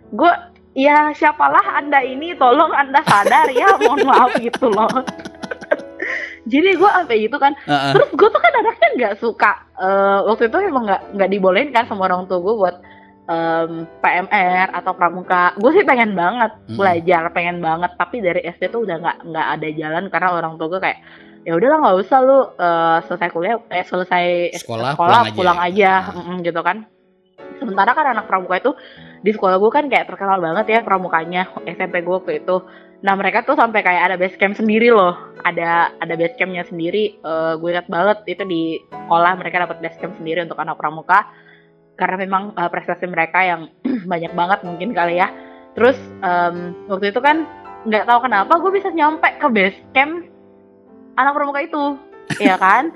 Gue, 0.08 0.32
ya 0.72 1.12
siapalah 1.12 1.76
anda 1.76 2.00
ini, 2.00 2.32
tolong 2.34 2.72
anda 2.72 3.00
sadar 3.04 3.48
ya, 3.48 3.68
mohon 3.84 4.04
maaf 4.04 4.32
gitu 4.37 4.68
loh. 4.68 4.88
Jadi 6.48 6.80
gue 6.80 6.90
sampai 6.90 7.16
gitu 7.20 7.37
kan. 7.37 7.52
Heeh. 7.60 7.92
Terus 7.92 8.08
gue 8.08 8.28
tuh 8.28 8.40
kan 8.40 8.52
anaknya 8.56 8.88
nggak 8.96 9.14
suka. 9.20 9.52
eh, 9.78 10.18
waktu 10.25 10.48
itu 10.48 10.56
emang 10.64 10.84
nggak 10.84 11.02
nggak 11.12 11.30
dibolehin 11.30 11.70
kan 11.70 11.84
sama 11.84 12.08
orang 12.08 12.25
tua 12.25 12.40
gue 12.40 12.54
buat 12.56 12.76
em, 13.28 13.70
PMR 14.00 14.73
atau 14.73 14.92
pramuka. 14.92 15.52
Gue 15.54 15.70
sih 15.70 15.85
pengen 15.85 16.12
banget 16.12 16.50
Mm. 16.66 16.76
belajar, 16.76 17.23
pengen 17.30 17.61
banget. 17.61 17.92
Tapi 17.94 18.16
dari 18.18 18.40
SD 18.42 18.68
tuh 18.68 18.82
udah 18.82 18.97
nggak 18.99 19.16
nggak 19.26 19.47
ada 19.54 19.68
jalan 19.70 20.04
karena 20.08 20.28
orang 20.32 20.52
tua 20.56 20.68
gue 20.68 20.80
kayak 20.80 20.99
ya 21.44 21.52
udahlah 21.52 21.78
nggak 21.78 21.97
usah 21.99 22.18
lu 22.20 22.38
eh, 22.56 22.99
selesai 23.04 23.28
kuliah, 23.28 23.56
eh, 23.68 23.80
selesai 23.82 24.25
Sekolah, 24.56 24.92
sekolah 24.92 24.97
pulang 24.97 25.25
aja. 25.25 25.37
pulang 25.37 25.58
aja, 25.58 25.92
Nah. 26.02 26.14
mm-mm, 26.14 26.37
gitu 26.42 26.61
kan. 26.61 26.76
Sementara 27.58 27.90
kan 27.90 28.06
anak 28.08 28.26
pramuka 28.26 28.56
itu 28.56 28.70
di 29.18 29.30
sekolah 29.30 29.58
gue 29.58 29.68
kan 29.68 29.85
kayak 29.87 30.06
terkenal 30.06 30.38
banget 30.38 30.66
ya 30.68 30.80
pramukanya 30.80 31.50
SMP 31.66 32.00
gue 32.00 32.14
waktu 32.14 32.38
itu 32.38 32.62
nah 32.99 33.14
mereka 33.14 33.42
tuh 33.42 33.54
sampai 33.54 33.82
kayak 33.82 34.02
ada 34.04 34.16
base 34.16 34.35
camp 34.35 34.54
sendiri 34.54 34.90
loh 34.90 35.14
ada 35.42 35.90
ada 35.99 36.14
base 36.14 36.35
campnya 36.35 36.62
sendiri 36.62 37.18
Eh, 37.18 37.52
gue 37.54 37.68
ingat 37.68 37.87
banget 37.87 38.18
itu 38.26 38.42
di 38.42 38.62
sekolah 38.88 39.35
mereka 39.35 39.62
dapat 39.64 39.78
base 39.78 39.99
camp 39.99 40.14
sendiri 40.14 40.42
untuk 40.42 40.58
anak 40.58 40.75
pramuka 40.75 41.26
karena 41.99 42.17
memang 42.17 42.55
eh, 42.55 42.71
prestasi 42.71 43.05
mereka 43.11 43.43
yang 43.43 43.69
banyak 44.11 44.33
banget 44.33 44.62
mungkin 44.62 44.95
kali 44.95 45.19
ya. 45.19 45.28
Terus 45.75 45.99
em, 46.23 46.73
waktu 46.87 47.11
itu 47.11 47.21
kan 47.21 47.45
nggak 47.87 48.07
tahu 48.07 48.19
kenapa 48.26 48.52
gue 48.59 48.73
bisa 48.75 48.88
nyampe 48.90 49.28
ke 49.38 49.47
base 49.50 49.78
camp 49.93 50.26
anak 51.14 51.35
pramuka 51.35 51.61
itu 51.61 51.85
ya 52.49 52.57
kan? 52.57 52.95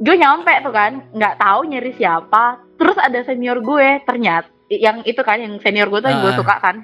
Gue 0.00 0.16
nyampe 0.16 0.50
tuh 0.64 0.72
kan 0.72 1.04
nggak 1.12 1.36
tahu 1.38 1.60
nyari 1.68 1.92
siapa. 1.94 2.64
Terus 2.80 2.96
ada 2.96 3.20
senior 3.22 3.60
gue 3.60 4.00
ternyata 4.08 4.48
yang 4.68 5.00
itu 5.04 5.20
kan 5.24 5.40
yang 5.40 5.56
senior 5.60 5.88
gue 5.88 6.00
tuh 6.00 6.08
yang 6.08 6.20
gue 6.24 6.32
Ah. 6.32 6.40
suka 6.40 6.56
kan. 6.60 6.76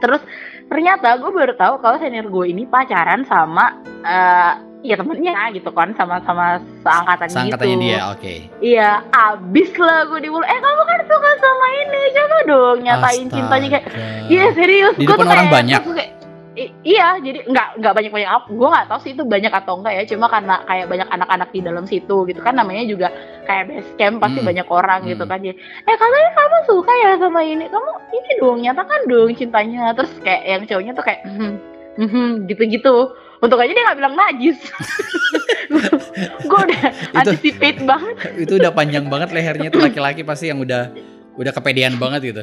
Terus 0.00 0.22
ternyata 0.70 1.18
gue 1.18 1.32
baru 1.34 1.56
tahu 1.58 1.82
kalau 1.82 1.96
senior 1.98 2.28
gue 2.30 2.46
ini 2.48 2.64
pacaran 2.64 3.26
sama 3.26 3.80
eh 4.06 4.69
ya 4.80 4.94
temennya 4.94 5.32
gitu 5.52 5.70
kan 5.70 5.92
sama 5.92 6.24
sama 6.24 6.46
seangkatan 6.80 7.28
Seangkatannya 7.28 7.76
gitu 7.76 7.84
dia, 7.86 8.00
oke. 8.08 8.34
iya 8.60 8.90
abis 9.10 9.70
lah 9.76 10.04
gue 10.04 10.18
di 10.18 10.28
mulut 10.28 10.44
eh 10.44 10.56
kamu 10.56 10.82
kan 10.82 11.00
suka 11.04 11.30
sama 11.36 11.66
ini 11.76 12.00
coba 12.10 12.36
dong 12.44 12.78
nyatain 12.80 13.26
cintanya 13.28 13.68
kayak 13.70 13.84
Astaga. 13.86 14.26
Iya 14.26 14.44
serius, 14.52 14.94
depan 14.96 15.16
tuh 15.16 15.26
orang 15.26 15.36
kayak- 15.42 15.52
banyak? 15.52 15.80
kayak- 15.86 16.14
i- 16.52 16.74
iya, 16.86 17.08
jadi 17.16 17.38
nggak 17.44 17.68
nggak 17.76 17.92
banyak 17.94 18.10
banyak 18.10 18.30
apa. 18.30 18.46
Gue 18.48 18.68
nggak 18.68 18.86
tahu 18.86 19.00
sih 19.00 19.12
itu 19.12 19.22
banyak 19.22 19.50
atau 19.50 19.74
enggak 19.76 19.92
ya. 19.92 20.02
Cuma 20.06 20.26
karena 20.26 20.54
kayak 20.62 20.86
banyak 20.86 21.08
anak-anak 21.08 21.48
di 21.50 21.60
dalam 21.60 21.84
situ 21.84 22.16
gitu 22.24 22.40
kan 22.40 22.52
namanya 22.52 22.84
juga 22.84 23.08
kayak 23.44 23.64
base 23.66 23.90
camp 23.94 24.16
pasti 24.18 24.38
Hmm. 24.38 24.48
banyak 24.48 24.66
orang 24.66 25.00
gitu 25.04 25.24
Hmm. 25.24 25.30
kan. 25.30 25.38
Jadi, 25.40 25.56
eh 25.82 25.96
katanya 25.96 26.30
kamu 26.32 26.56
suka 26.66 26.92
ya 26.96 27.10
sama 27.16 27.40
ini, 27.42 27.64
kamu 27.66 27.90
ini 28.10 28.30
dong 28.38 28.58
nyatakan 28.60 29.00
dong 29.06 29.30
cintanya. 29.34 29.92
Terus 29.92 30.12
kayak 30.20 30.42
yang 30.42 30.62
cowoknya 30.64 30.92
tuh 30.92 31.04
kayak 31.04 31.20
"Mhm, 31.24 31.50
mhm," 31.98 32.26
gitu-gitu. 32.46 32.96
Untuk 33.40 33.56
aja 33.56 33.72
dia 33.72 33.84
nggak 33.88 33.98
bilang 33.98 34.14
najis. 34.16 34.58
gue 36.50 36.60
udah 36.60 36.82
Itu- 36.92 37.16
anticipate 37.16 37.80
banget. 37.88 38.14
Itu 38.36 38.52
udah 38.60 38.72
panjang 38.72 39.08
banget 39.08 39.32
lehernya 39.32 39.68
tuh 39.72 39.80
laki-laki 39.80 40.20
pasti 40.22 40.52
yang 40.52 40.60
udah 40.60 40.92
udah 41.40 41.52
kepedean 41.56 41.96
banget 41.96 42.20
gitu. 42.34 42.42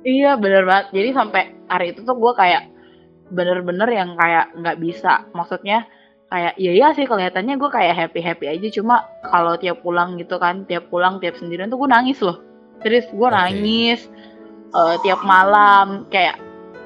Iya 0.00 0.40
bener 0.40 0.64
banget. 0.64 0.96
Jadi 0.96 1.08
sampai 1.12 1.42
hari 1.68 1.92
itu 1.92 2.00
tuh 2.08 2.16
gue 2.16 2.32
kayak 2.32 2.72
bener-bener 3.30 3.88
yang 3.92 4.16
kayak 4.16 4.48
nggak 4.56 4.80
bisa. 4.80 5.28
Maksudnya 5.36 5.84
kayak 6.32 6.56
iya 6.56 6.72
iya 6.72 6.88
sih 6.96 7.04
kelihatannya 7.04 7.60
gue 7.60 7.70
kayak 7.70 7.94
happy 7.96 8.20
happy 8.24 8.46
aja. 8.48 8.68
Cuma 8.72 9.04
kalau 9.28 9.60
tiap 9.60 9.84
pulang 9.84 10.16
gitu 10.16 10.40
kan, 10.40 10.64
tiap 10.64 10.88
pulang 10.88 11.20
tiap 11.20 11.36
sendirian 11.36 11.68
tuh 11.68 11.76
gue 11.84 11.90
nangis 11.90 12.16
loh. 12.24 12.40
Terus 12.80 13.04
gue 13.12 13.28
Oke. 13.28 13.36
nangis 13.36 14.08
eh, 14.72 14.96
tiap 15.04 15.20
malam 15.20 16.08
kayak 16.08 16.40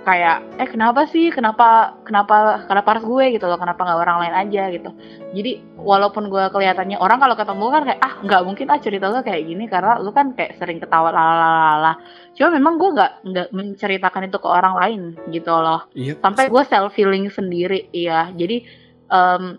kayak 0.04 0.60
eh 0.60 0.68
kenapa 0.68 1.08
sih? 1.08 1.32
Kenapa 1.32 1.96
kenapa 2.04 2.62
kenapa 2.68 2.88
harus 2.94 3.04
gue? 3.08 3.40
Gitu 3.40 3.48
loh. 3.48 3.56
Kenapa 3.56 3.80
nggak 3.82 4.00
orang 4.04 4.18
lain 4.22 4.34
aja? 4.46 4.62
Gitu. 4.70 4.90
Jadi 5.32 5.52
walaupun 5.80 6.28
gue 6.28 6.44
kelihatannya 6.52 7.00
orang 7.00 7.18
kalau 7.18 7.34
ketemu 7.34 7.64
kan 7.72 7.82
kayak 7.88 8.00
ah 8.04 8.14
nggak 8.20 8.42
mungkin 8.44 8.66
ah 8.68 8.78
cerita 8.80 9.08
lu 9.08 9.20
kayak 9.24 9.42
gini 9.48 9.64
karena 9.66 10.00
lu 10.00 10.10
kan 10.12 10.36
kayak 10.36 10.60
sering 10.60 10.80
ketawa 10.80 11.12
lalala 11.12 12.00
cuma 12.36 12.48
memang 12.56 12.80
gue 12.80 12.90
nggak 12.96 13.12
nggak 13.30 13.48
menceritakan 13.52 14.26
itu 14.28 14.38
ke 14.40 14.48
orang 14.48 14.74
lain 14.76 15.02
gitu 15.32 15.52
loh. 15.52 15.88
Iya. 15.96 16.20
sampai 16.20 16.52
gue 16.52 16.62
self 16.68 16.92
feeling 16.92 17.32
sendiri 17.32 17.88
iya. 17.96 18.28
Jadi 18.36 18.64
em, 19.08 19.56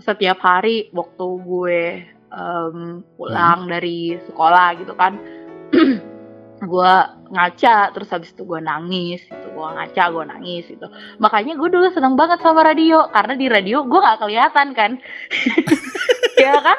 setiap 0.00 0.40
hari 0.40 0.88
waktu 0.96 1.26
gue 1.44 1.80
em, 2.32 3.04
pulang 3.20 3.68
dari 3.68 4.16
sekolah 4.24 4.66
gitu 4.80 4.96
kan 4.96 5.20
gue 6.64 6.92
ngaca 7.30 7.76
terus 7.90 8.08
habis 8.08 8.30
itu 8.30 8.42
gue 8.42 8.58
nangis 8.58 9.20
itu 9.22 9.46
gue 9.46 9.68
ngaca 9.70 10.04
gue 10.06 10.24
nangis 10.26 10.64
itu 10.66 10.86
makanya 11.16 11.54
gue 11.54 11.68
dulu 11.68 11.86
seneng 11.88 12.14
banget 12.14 12.38
sama 12.38 12.62
radio 12.62 13.08
karena 13.08 13.34
di 13.34 13.46
radio 13.46 13.82
gue 13.82 13.96
nggak 13.96 14.18
kelihatan 14.18 14.66
kan 14.72 14.90
ya 16.36 16.54
kan 16.58 16.78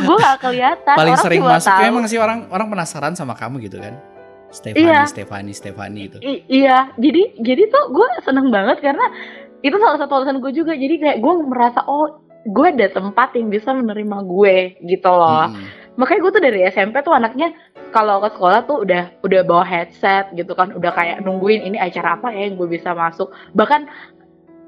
gue 0.00 0.16
nggak 0.16 0.38
kelihatan 0.38 0.94
Paling 0.94 1.14
Orang 1.14 1.24
sering 1.24 1.42
masuk 1.42 1.70
tahu. 1.70 1.82
emang 1.84 2.04
sih 2.04 2.16
orang 2.16 2.48
orang 2.48 2.68
penasaran 2.68 3.12
sama 3.12 3.34
kamu 3.34 3.60
gitu 3.62 3.78
kan. 3.78 3.94
Stefani, 4.48 4.80
Iya. 4.80 5.02
Stefani, 5.04 5.50
Stefani 5.52 6.00
itu. 6.06 6.16
I- 6.20 6.46
iya 6.48 6.94
jadi 6.94 7.36
jadi 7.36 7.62
tuh 7.66 7.90
gue 7.90 8.06
seneng 8.20 8.48
banget 8.48 8.78
karena 8.80 9.02
itu 9.60 9.74
salah 9.74 9.98
satu 9.98 10.14
alasan 10.16 10.38
gue 10.38 10.52
juga 10.52 10.72
jadi 10.72 10.94
kayak 10.96 11.18
gue 11.18 11.32
merasa 11.42 11.82
oh 11.82 12.22
gue 12.44 12.66
ada 12.68 12.86
tempat 12.88 13.34
yang 13.34 13.48
bisa 13.48 13.72
menerima 13.72 14.18
gue 14.22 14.56
gitu 14.84 15.10
loh 15.10 15.48
Mm-mm. 15.48 15.96
makanya 15.96 16.20
gue 16.20 16.30
tuh 16.30 16.42
dari 16.44 16.60
SMP 16.66 17.00
tuh 17.00 17.12
anaknya 17.12 17.50
kalau 17.94 18.18
ke 18.18 18.34
sekolah 18.34 18.66
tuh 18.66 18.82
udah 18.82 19.06
udah 19.22 19.40
bawa 19.46 19.62
headset 19.62 20.26
gitu 20.34 20.50
kan 20.58 20.74
udah 20.74 20.90
kayak 20.90 21.22
nungguin 21.22 21.62
ini 21.62 21.78
acara 21.78 22.18
apa 22.18 22.34
ya 22.34 22.50
yang 22.50 22.58
gue 22.58 22.66
bisa 22.66 22.90
masuk 22.90 23.30
bahkan 23.54 23.86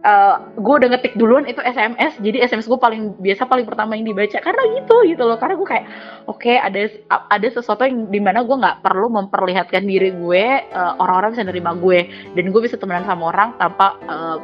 eh, 0.06 0.36
gue 0.54 0.74
udah 0.78 0.88
ngetik 0.94 1.18
duluan 1.18 1.42
itu 1.50 1.58
SMS 1.66 2.22
jadi 2.22 2.46
SMS 2.46 2.70
gue 2.70 2.78
paling 2.78 3.18
biasa 3.18 3.50
paling 3.50 3.66
pertama 3.66 3.98
yang 3.98 4.06
dibaca 4.06 4.38
karena 4.38 4.62
gitu 4.78 4.96
gitu 5.10 5.26
loh 5.26 5.34
karena 5.42 5.58
gue 5.58 5.66
kayak 5.66 5.84
oke 6.30 6.52
ada 6.54 6.80
ada 7.10 7.48
sesuatu 7.50 7.82
yang 7.82 8.06
di 8.14 8.22
mana 8.22 8.46
gue 8.46 8.54
nggak 8.54 8.86
perlu 8.86 9.10
memperlihatkan 9.10 9.82
diri 9.82 10.14
gue 10.14 10.44
eh, 10.62 10.92
orang-orang 11.02 11.34
bisa 11.34 11.42
nerima 11.42 11.74
gue 11.74 12.06
dan 12.38 12.44
gue 12.54 12.62
bisa 12.62 12.78
temenan 12.78 13.02
sama 13.10 13.34
orang 13.34 13.58
tanpa 13.58 13.98
eh, 14.06 14.38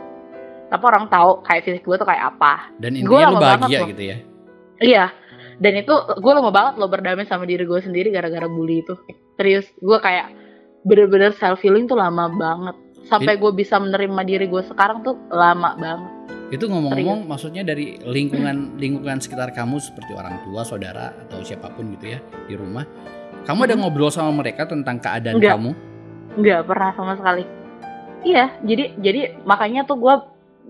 tanpa 0.75 0.85
orang 0.91 1.07
tahu 1.07 1.31
kayak 1.47 1.62
fisik 1.62 1.87
gue 1.87 1.97
tuh 2.01 2.09
kayak 2.09 2.35
apa 2.35 2.73
Dan 2.83 2.99
Gua 3.07 3.23
intinya 3.23 3.31
lu 3.31 3.37
lama 3.39 3.41
banget 3.47 3.61
bahagia 3.62 3.79
loh. 3.79 3.89
gitu 3.95 4.03
ya. 4.03 4.17
Iya. 4.83 5.07
Dan 5.61 5.73
itu 5.76 5.92
gue 5.92 6.32
lama 6.32 6.49
banget 6.49 6.80
lo 6.80 6.88
berdamai 6.88 7.28
sama 7.28 7.44
diri 7.44 7.66
gue 7.66 7.80
sendiri 7.80 8.09
gara-gara 8.09 8.49
bully 8.49 8.80
itu. 8.80 8.94
Serius, 9.37 9.68
gue 9.80 9.99
kayak 10.00 10.32
bener-bener 10.82 11.35
self 11.37 11.61
healing 11.61 11.85
tuh 11.85 11.99
lama 11.99 12.30
banget. 12.32 12.76
Sampai 13.11 13.37
gue 13.37 13.50
bisa 13.50 13.76
menerima 13.76 14.23
diri 14.25 14.47
gue 14.47 14.62
sekarang 14.62 15.02
tuh 15.02 15.18
lama 15.28 15.75
banget. 15.76 16.11
Itu 16.52 16.68
ngomong-ngomong 16.68 17.25
maksudnya 17.26 17.64
dari 17.64 17.97
lingkungan 18.04 18.76
lingkungan 18.76 19.18
sekitar 19.18 19.56
kamu 19.56 19.80
seperti 19.80 20.12
orang 20.12 20.37
tua, 20.44 20.62
saudara 20.62 21.11
atau 21.26 21.40
siapa 21.40 21.73
pun 21.73 21.97
gitu 21.97 22.12
ya 22.12 22.18
di 22.47 22.54
rumah. 22.54 22.85
Kamu 23.42 23.66
ada 23.66 23.75
Mhm. 23.75 23.80
ngobrol 23.82 24.12
sama 24.12 24.30
mereka 24.30 24.68
tentang 24.68 25.00
keadaan 25.00 25.40
Enggak. 25.40 25.56
kamu? 25.59 25.71
Nggak 26.38 26.61
pernah 26.68 26.90
sama 26.94 27.12
sekali. 27.16 27.44
Iya, 28.23 28.54
jadi 28.62 28.85
jadi 29.02 29.21
makanya 29.42 29.82
tuh 29.82 29.99
gue 29.99 30.14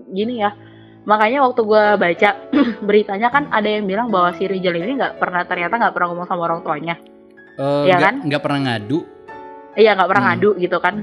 gini 0.09 0.41
ya. 0.41 0.55
Makanya 1.03 1.43
waktu 1.43 1.61
gue 1.63 1.83
baca 1.99 2.29
beritanya 2.87 3.27
kan 3.27 3.51
ada 3.51 3.67
yang 3.67 3.83
bilang 3.83 4.07
bahwa 4.07 4.31
si 4.35 4.47
Rijal 4.47 4.79
ini 4.79 4.95
nggak 4.95 5.19
pernah 5.19 5.43
ternyata 5.43 5.75
nggak 5.75 5.93
pernah 5.93 6.07
ngomong 6.15 6.27
sama 6.27 6.41
orang 6.47 6.61
tuanya. 6.63 6.95
Eh, 7.59 7.83
Iya 7.91 7.95
nggak 7.99 8.01
kan? 8.01 8.15
nggak 8.29 8.41
pernah 8.43 8.59
ngadu. 8.65 8.99
Iya 9.75 9.91
nggak 9.97 10.09
pernah 10.09 10.23
Hmm. 10.23 10.31
ngadu 10.39 10.49
gitu 10.57 10.77
kan. 10.79 10.95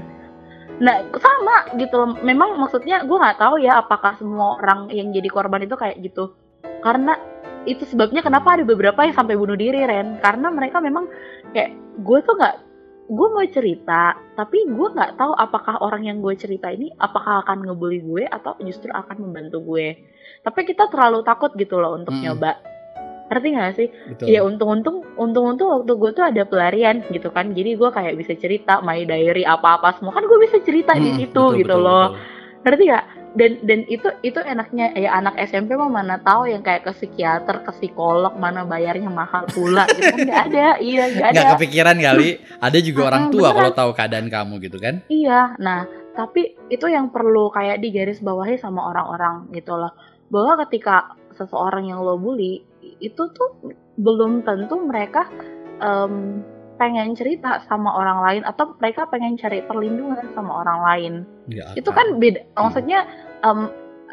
Nah 0.81 0.95
sama 1.21 1.55
gitu. 1.77 1.95
loh. 2.01 2.09
Memang 2.25 2.57
maksudnya 2.57 3.05
gue 3.05 3.17
nggak 3.17 3.37
tahu 3.37 3.55
ya 3.61 3.83
apakah 3.85 4.17
semua 4.17 4.57
orang 4.57 4.89
yang 4.89 5.13
jadi 5.13 5.29
korban 5.29 5.61
itu 5.61 5.77
kayak 5.77 6.01
gitu. 6.01 6.33
Karena 6.81 7.13
itu 7.69 7.85
sebabnya 7.85 8.25
kenapa 8.25 8.57
ada 8.57 8.65
beberapa 8.65 9.05
yang 9.05 9.13
sampai 9.13 9.37
bunuh 9.37 9.53
diri 9.53 9.85
Ren. 9.85 10.17
Karena 10.17 10.49
mereka 10.49 10.81
memang 10.81 11.05
kayak 11.53 11.77
gue 12.01 12.19
tuh 12.25 12.33
nggak 12.33 12.55
gue 13.11 13.27
mau 13.27 13.43
cerita 13.51 14.15
tapi 14.39 14.63
gue 14.71 14.87
nggak 14.95 15.19
tahu 15.19 15.35
apakah 15.35 15.83
orang 15.83 16.07
yang 16.07 16.23
gue 16.23 16.31
cerita 16.39 16.71
ini 16.71 16.95
apakah 16.95 17.43
akan 17.43 17.67
ngebully 17.67 17.99
gue 17.99 18.23
atau 18.23 18.55
justru 18.63 18.87
akan 18.87 19.27
membantu 19.27 19.59
gue 19.59 19.99
tapi 20.47 20.63
kita 20.63 20.87
terlalu 20.87 21.19
takut 21.27 21.51
gitu 21.59 21.75
loh 21.83 21.99
untuk 21.99 22.15
Mm-mm. 22.15 22.23
nyoba 22.23 22.55
ngerti 23.31 23.47
gak 23.55 23.73
sih 23.79 23.87
Betul. 24.11 24.25
Ya 24.27 24.39
untung-untung, 24.43 25.07
untung-untung 25.15 25.71
waktu 25.71 25.91
gue 25.95 26.11
tuh 26.11 26.25
ada 26.27 26.43
pelarian 26.43 26.99
gitu 27.15 27.31
kan. 27.31 27.55
Jadi 27.55 27.79
gue 27.79 27.87
kayak 27.87 28.19
bisa 28.19 28.35
cerita 28.35 28.83
my 28.83 29.07
diary 29.07 29.47
apa-apa 29.47 29.95
semua 29.95 30.11
kan 30.11 30.27
gue 30.27 30.35
bisa 30.43 30.59
cerita 30.67 30.99
di 30.99 31.15
Mm, 31.15 31.17
situ 31.17 31.39
betul, 31.39 31.55
gitu 31.63 31.75
betul, 31.79 31.87
loh. 31.87 32.05
betul. 32.11 32.59
Ngerti 32.67 32.83
gak? 32.91 33.05
Dan 33.31 33.63
dan 33.63 33.87
itu 33.87 34.11
itu 34.27 34.39
enaknya 34.43 34.91
ya 34.91 35.15
anak 35.15 35.39
SMP 35.39 35.79
mah 35.79 35.87
mana 35.87 36.19
tahu 36.19 36.51
yang 36.51 36.59
kayak 36.59 36.83
ke 36.83 36.91
psikiater, 36.91 37.63
ke 37.63 37.71
psikolog 37.79 38.35
mana 38.35 38.67
bayarnya 38.67 39.07
mahal 39.07 39.47
pula 39.47 39.87
gitu 39.87 40.03
kan 40.11 40.19
nggak 40.27 40.43
ada. 40.51 40.67
Iya 40.91 41.03
nggak 41.15 41.27
ada. 41.31 41.35
Nggak 41.39 41.51
kepikiran 41.55 41.97
kali. 41.99 42.29
Ada 42.65 42.77
juga 42.83 43.01
orang 43.09 43.33
tua 43.33 43.49
beneran. 43.49 43.57
kalau 43.57 43.71
tahu 43.73 43.91
keadaan 43.95 44.27
kamu 44.27 44.53
gitu 44.67 44.77
kan. 44.77 44.95
Iya, 45.07 45.55
nah 45.57 45.87
tapi 46.11 46.59
itu 46.67 46.85
yang 46.91 47.09
perlu 47.09 47.47
kayak 47.49 47.79
digaris 47.79 48.19
bawahi 48.19 48.59
sama 48.59 48.91
orang-orang 48.91 49.47
gitu 49.55 49.79
loh. 49.79 49.95
Bahwa 50.27 50.59
ketika 50.67 51.15
seseorang 51.33 51.87
yang 51.87 52.03
lo 52.03 52.19
bully 52.19 52.61
itu 53.01 53.23
tuh 53.31 53.49
belum 53.97 54.43
tentu 54.43 54.75
mereka 54.83 55.25
em, 55.81 56.43
pengen 56.81 57.13
cerita 57.13 57.61
sama 57.69 57.93
orang 57.93 58.25
lain 58.25 58.41
atau 58.41 58.73
mereka 58.81 59.05
pengen 59.13 59.37
cari 59.37 59.61
perlindungan 59.61 60.25
sama 60.33 60.65
orang 60.65 60.79
lain. 60.81 61.13
Nggak 61.45 61.77
Itu 61.77 61.93
akan. 61.93 61.97
kan 62.01 62.07
beda. 62.17 62.41
Maksudnya 62.57 62.99
em, 63.45 63.59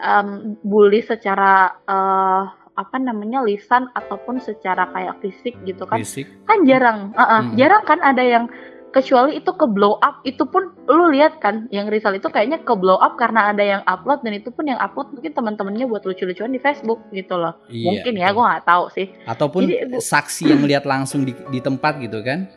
em, 0.04 0.28
bully 0.60 1.00
secara 1.00 1.72
eh, 1.88 2.42
apa 2.78 2.96
namanya 3.02 3.42
lisan 3.42 3.90
ataupun 3.96 4.38
secara 4.38 4.86
kayak 4.94 5.18
fisik 5.18 5.58
gitu 5.66 5.82
kan 5.82 5.98
fisik. 5.98 6.30
kan 6.46 6.62
jarang 6.62 7.10
uh-uh, 7.10 7.50
Mm-mm. 7.50 7.58
jarang 7.58 7.82
kan 7.82 7.98
ada 8.06 8.22
yang 8.22 8.46
kecuali 8.88 9.36
itu 9.36 9.52
ke 9.52 9.66
blow 9.68 10.00
up 10.00 10.24
itu 10.24 10.48
pun 10.48 10.72
lu 10.88 11.12
lihat 11.12 11.44
kan 11.44 11.68
yang 11.68 11.92
Rizal 11.92 12.16
itu 12.16 12.26
kayaknya 12.26 12.64
ke 12.64 12.72
blow 12.72 12.96
up 12.96 13.20
karena 13.20 13.52
ada 13.52 13.60
yang 13.60 13.82
upload 13.84 14.24
dan 14.24 14.32
itu 14.32 14.48
pun 14.48 14.64
yang 14.64 14.80
upload 14.80 15.12
mungkin 15.12 15.32
teman-temannya 15.32 15.84
buat 15.84 16.08
lucu-lucuan 16.08 16.48
di 16.48 16.56
Facebook 16.56 17.04
gitu 17.12 17.36
loh 17.36 17.52
Iya, 17.68 17.84
mungkin 17.84 18.12
ya 18.16 18.32
gue 18.32 18.40
nggak 18.40 18.64
tahu 18.64 18.84
sih 18.88 19.06
Ataupun 19.28 19.68
Jadi, 19.68 20.00
saksi 20.00 20.42
yang 20.48 20.64
lihat 20.64 20.88
langsung 20.88 21.28
di, 21.28 21.36
di 21.52 21.60
tempat 21.60 22.00
gitu 22.00 22.24
kan. 22.24 22.48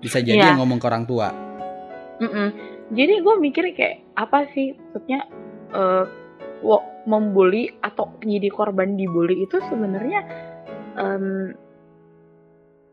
Bisa 0.00 0.20
jadi 0.20 0.40
Iya. 0.40 0.48
yang 0.52 0.64
ngomong 0.64 0.80
ke 0.80 0.86
orang 0.88 1.04
tua. 1.04 1.28
Mm-mm. 2.20 2.48
Jadi 2.92 3.14
gue 3.20 3.34
mikir 3.40 3.64
kayak 3.72 4.04
apa 4.16 4.48
sih 4.52 4.72
maksudnya 4.72 5.28
wo- 6.60 6.84
membuli 7.04 7.68
atau 7.80 8.08
jadi 8.20 8.48
korban 8.48 8.96
dibully 8.96 9.44
itu 9.44 9.60
sebenarnya 9.68 10.24
em, 10.96 11.52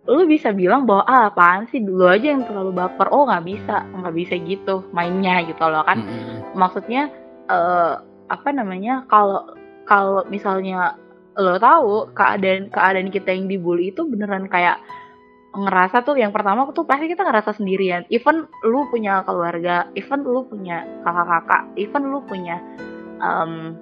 lu 0.10 0.26
bisa 0.26 0.50
bilang 0.50 0.90
bahwa 0.90 1.06
ah 1.06 1.30
apaan 1.30 1.70
sih? 1.70 1.78
Dulu 1.78 2.10
aja 2.10 2.34
yang 2.34 2.46
terlalu 2.46 2.74
baper. 2.74 3.08
Oh 3.14 3.30
nggak 3.30 3.46
bisa. 3.46 3.86
Nggak 3.94 4.16
bisa 4.18 4.34
gitu 4.42 4.76
mainnya 4.96 5.46
gitu 5.46 5.62
loh 5.62 5.86
kan. 5.86 6.02
Mm-mm. 6.02 6.58
maksudnya 6.58 7.08
eh 7.52 7.94
apa 8.32 8.50
namanya 8.56 9.04
kalau 9.12 9.56
kalau 9.84 10.24
misalnya 10.32 10.96
lo 11.36 11.60
tahu 11.60 12.12
keadaan 12.16 12.72
keadaan 12.72 13.12
kita 13.12 13.32
yang 13.32 13.48
dibully 13.48 13.92
itu 13.92 14.04
beneran 14.08 14.48
kayak 14.52 14.80
ngerasa 15.52 16.08
tuh 16.08 16.16
yang 16.16 16.32
pertama 16.32 16.64
tuh 16.72 16.88
pasti 16.88 17.12
kita 17.12 17.28
ngerasa 17.28 17.60
sendirian. 17.60 18.08
Even 18.08 18.48
lu 18.64 18.88
punya 18.88 19.20
keluarga 19.28 19.92
even 20.00 20.24
lu 20.24 20.48
punya 20.48 20.88
kakak-kakak 21.04 21.68
even 21.76 22.08
lu 22.08 22.24
punya 22.24 22.56
em, 23.20 23.76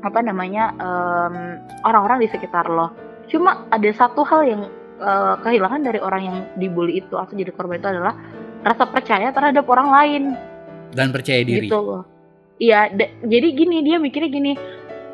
apa 0.00 0.20
namanya 0.24 0.72
em, 0.80 1.60
orang-orang 1.84 2.24
di 2.24 2.28
sekitar 2.32 2.68
lo. 2.72 2.88
Cuma 3.28 3.68
ada 3.68 3.90
satu 3.92 4.24
hal 4.24 4.48
yang 4.48 4.62
eh, 5.00 5.34
kehilangan 5.42 5.80
dari 5.82 5.98
orang 5.98 6.22
yang 6.22 6.36
dibully 6.58 7.00
itu 7.02 7.14
atau 7.16 7.32
jadi 7.34 7.50
korban 7.50 7.80
itu 7.80 7.88
adalah 7.90 8.14
rasa 8.64 8.84
percaya 8.88 9.28
terhadap 9.34 9.64
orang 9.68 9.88
lain. 9.90 10.22
Dan 10.94 11.10
percaya 11.10 11.42
diri. 11.42 11.66
gitu. 11.66 11.80
Loh 11.80 12.14
iya 12.62 12.86
jadi 13.22 13.48
gini 13.54 13.82
dia 13.82 13.98
mikirnya 13.98 14.30
gini 14.30 14.52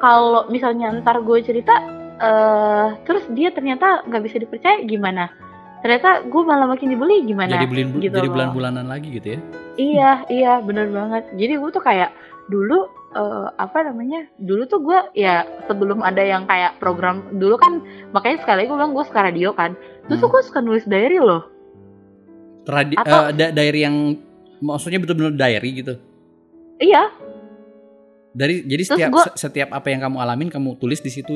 kalau 0.01 0.49
misalnya 0.53 0.93
ntar 1.01 1.25
gue 1.25 1.39
cerita 1.45 1.75
eh 2.21 2.89
terus 3.09 3.25
dia 3.33 3.49
ternyata 3.49 4.05
nggak 4.05 4.23
bisa 4.29 4.37
dipercaya 4.41 4.85
gimana? 4.85 5.33
Ternyata 5.81 6.29
gue 6.29 6.43
malah 6.45 6.69
makin 6.69 6.93
dibully 6.93 7.25
gimana? 7.25 7.57
Jadi 7.57 7.65
belin 7.65 7.89
gitu 7.97 8.13
jadi 8.13 8.29
bulan-bulanan 8.29 8.85
lagi 8.85 9.09
gitu 9.17 9.37
ya. 9.37 9.41
iya 9.81 10.13
iya 10.29 10.53
bener 10.61 10.93
banget. 10.93 11.33
Jadi 11.33 11.57
gue 11.57 11.71
tuh 11.73 11.81
kayak 11.81 12.13
dulu 12.53 12.93
eh, 13.11 13.49
apa 13.53 13.79
namanya 13.83 14.31
dulu 14.37 14.63
tuh 14.65 14.81
gue 14.81 14.99
ya 15.15 15.35
sebelum 15.65 16.01
ada 16.01 16.21
yang 16.21 16.45
kayak 16.45 16.77
program 16.77 17.23
dulu 17.33 17.57
kan 17.57 17.83
makanya 18.09 18.39
sekali 18.41 18.65
gue 18.65 18.73
bilang 18.73 18.91
gue 18.91 19.03
suka 19.03 19.21
radio 19.25 19.51
kan 19.51 19.75
terus 20.05 20.17
Hmm. 20.17 20.23
tuh 20.23 20.31
gue 20.31 20.43
suka 20.43 20.61
nulis 20.61 20.85
diary 20.85 21.19
loh 21.19 21.43
Tradi- 22.61 22.95
Atau- 22.95 23.27
eh, 23.27 23.33
da- 23.33 23.53
diary 23.53 23.81
yang 23.81 23.97
maksudnya 24.59 24.99
betul-betul 24.99 25.33
diary 25.33 25.71
gitu. 25.75 25.95
iya 26.79 27.09
Dari 28.31 28.63
jadi 28.63 28.79
Terus 28.79 28.95
setiap 28.95 29.11
gua- 29.11 29.27
se- 29.27 29.39
setiap 29.41 29.69
apa 29.73 29.89
yang 29.89 30.01
kamu 30.01 30.17
alamin 30.17 30.49
kamu 30.49 30.77
tulis 30.77 31.01
di 31.01 31.11
situ 31.11 31.35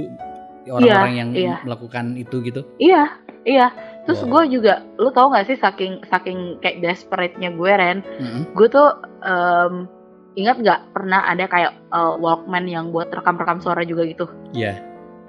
orang-orang 0.65 1.15
yang 1.17 1.31
iya. 1.33 1.57
melakukan 1.61 2.15
itu 2.15 2.39
gitu. 2.41 2.63
iya 2.79 3.11
iya 3.43 3.69
terus 4.05 4.23
Wow. 4.23 4.47
gue 4.47 4.57
juga 4.57 4.79
lu 4.95 5.11
tau 5.11 5.27
gak 5.29 5.45
sih 5.45 5.57
saking 5.57 6.07
saking 6.07 6.39
kayak 6.59 6.81
desperate-nya 6.81 7.51
gue 7.51 7.67
Ren 7.69 7.99
Mm-mm. 8.01 8.43
gue 8.53 8.69
tuh 8.69 8.89
em, 9.21 9.91
ingat 10.35 10.57
nggak 10.59 10.81
pernah 10.91 11.25
ada 11.25 11.47
kayak 11.47 11.73
eh, 11.89 12.15
Walkman 12.17 12.65
yang 12.65 12.91
buat 12.91 13.09
rekam-rekam 13.09 13.59
suara 13.59 13.83
juga 13.83 14.03
gitu 14.05 14.27
Iya. 14.51 14.79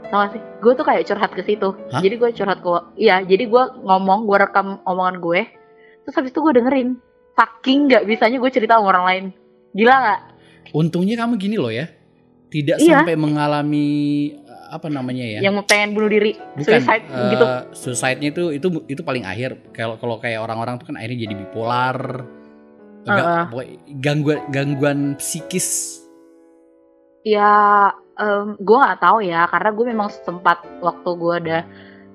tau 0.05 0.21
gak 0.21 0.37
sih 0.37 0.41
gue 0.61 0.73
tuh 0.73 0.85
kayak 0.85 1.03
curhat 1.03 1.31
ke 1.31 1.41
situ 1.41 1.69
Hah? 1.89 1.97
jadi 1.97 2.15
gue 2.15 2.29
curhat 2.31 2.59
ke 2.59 2.69
iya 2.95 3.21
jadi 3.21 3.45
gue 3.45 3.63
ngomong 3.81 4.25
gue 4.25 4.37
rekam 4.37 4.77
omongan 4.83 5.17
gue 5.17 5.41
terus 6.01 6.13
habis 6.13 6.29
itu 6.29 6.39
gue 6.39 6.53
dengerin 6.53 6.97
saking 7.33 7.89
nggak 7.89 8.05
bisanya 8.05 8.37
gue 8.37 8.47
cerita 8.47 8.77
sama 8.77 8.89
orang 8.89 9.05
lain 9.05 9.25
gila 9.73 9.95
nggak 9.95 10.21
Untungnya 10.73 11.15
kamu 11.15 11.37
gini 11.37 11.55
loh 11.55 11.69
ya. 11.69 11.87
Tidak 12.45 12.81
Iya. 12.81 13.05
sampai 13.05 13.15
mengalami 13.15 13.87
eh, 14.33 14.65
apa 14.67 14.89
namanya 14.89 15.23
ya? 15.23 15.39
yang 15.39 15.55
pengen 15.63 15.93
bunuh 15.93 16.09
diri 16.09 16.33
Bukan 16.57 16.81
suicide 16.81 17.05
eh, 17.05 17.29
gitu 17.31 17.45
suicide-nya 17.71 18.29
itu 18.33 18.43
itu 18.51 18.67
itu 18.87 19.01
paling 19.01 19.23
akhir. 19.23 19.71
Kalau 19.71 19.95
kalau 19.95 20.17
kayak 20.17 20.41
orang-orang 20.41 20.75
tuh 20.75 20.89
kan 20.89 20.97
akhirnya 20.97 21.29
jadi 21.29 21.35
bipolar. 21.37 22.25
Heeh. 23.05 23.43
pokoknya 23.53 23.77
gangguan 24.01 24.39
gangguan 24.49 24.99
psikis. 25.21 26.01
ya 27.25 27.89
gue 28.61 28.77
nggak 28.77 29.01
tahu 29.01 29.25
ya 29.25 29.49
karena 29.49 29.69
gue 29.73 29.85
memang 29.89 30.09
sempat 30.13 30.61
waktu 30.79 31.09
gue 31.17 31.33
ada 31.41 31.59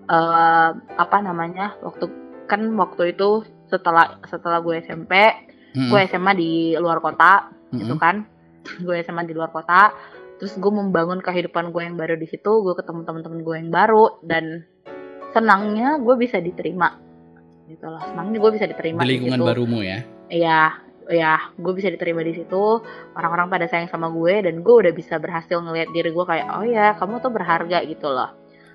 eh, 0.06 0.70
apa 0.96 1.16
namanya 1.20 1.74
waktu 1.82 2.06
kan 2.46 2.62
waktu 2.78 3.14
itu 3.14 3.42
setelah 3.70 4.18
setelah 4.26 4.58
gue 4.62 4.82
SMP 4.82 5.12
Mm-mm. 5.74 5.90
gue 5.90 6.00
SMA 6.10 6.32
di 6.34 6.52
luar 6.78 6.98
kota 6.98 7.50
gitu 7.74 7.94
Mm-mm. 7.94 8.02
kan 8.02 8.26
gue 8.82 8.96
SMA 9.02 9.26
di 9.26 9.34
luar 9.34 9.50
kota 9.54 9.94
terus 10.40 10.56
gue 10.56 10.72
membangun 10.72 11.20
kehidupan 11.20 11.70
gue 11.70 11.82
yang 11.84 11.94
baru 12.00 12.16
di 12.18 12.26
situ 12.26 12.64
gue 12.64 12.74
ketemu 12.74 13.04
teman-teman 13.06 13.40
gue 13.44 13.56
yang 13.60 13.70
baru 13.70 14.18
dan 14.24 14.64
senangnya 15.30 16.00
gue 16.02 16.14
bisa 16.18 16.42
diterima 16.42 16.98
gitu 17.70 17.86
loh 17.86 18.02
senangnya 18.02 18.38
gue 18.42 18.50
bisa 18.56 18.66
diterima 18.66 19.02
Di 19.02 19.06
di 19.06 19.10
lingkungan 19.14 19.38
situ 19.38 19.46
barumu 19.46 19.80
ya. 19.84 20.00
Iya 20.30 20.78
ya 21.10 21.50
gue 21.58 21.72
bisa 21.74 21.90
diterima 21.90 22.22
di 22.22 22.38
situ. 22.38 22.80
Orang-orang 23.18 23.50
pada 23.50 23.66
sayang 23.66 23.90
sama 23.90 24.08
gue 24.14 24.46
dan 24.46 24.62
gue 24.62 24.74
udah 24.74 24.94
bisa 24.94 25.18
berhasil 25.18 25.58
ngelihat 25.58 25.90
diri 25.90 26.14
gue 26.14 26.24
kayak 26.24 26.46
oh 26.54 26.64
ya 26.64 26.94
kamu 26.96 27.18
tuh 27.18 27.34
berharga 27.34 27.82
gitu 27.84 28.08
loh. 28.08 28.30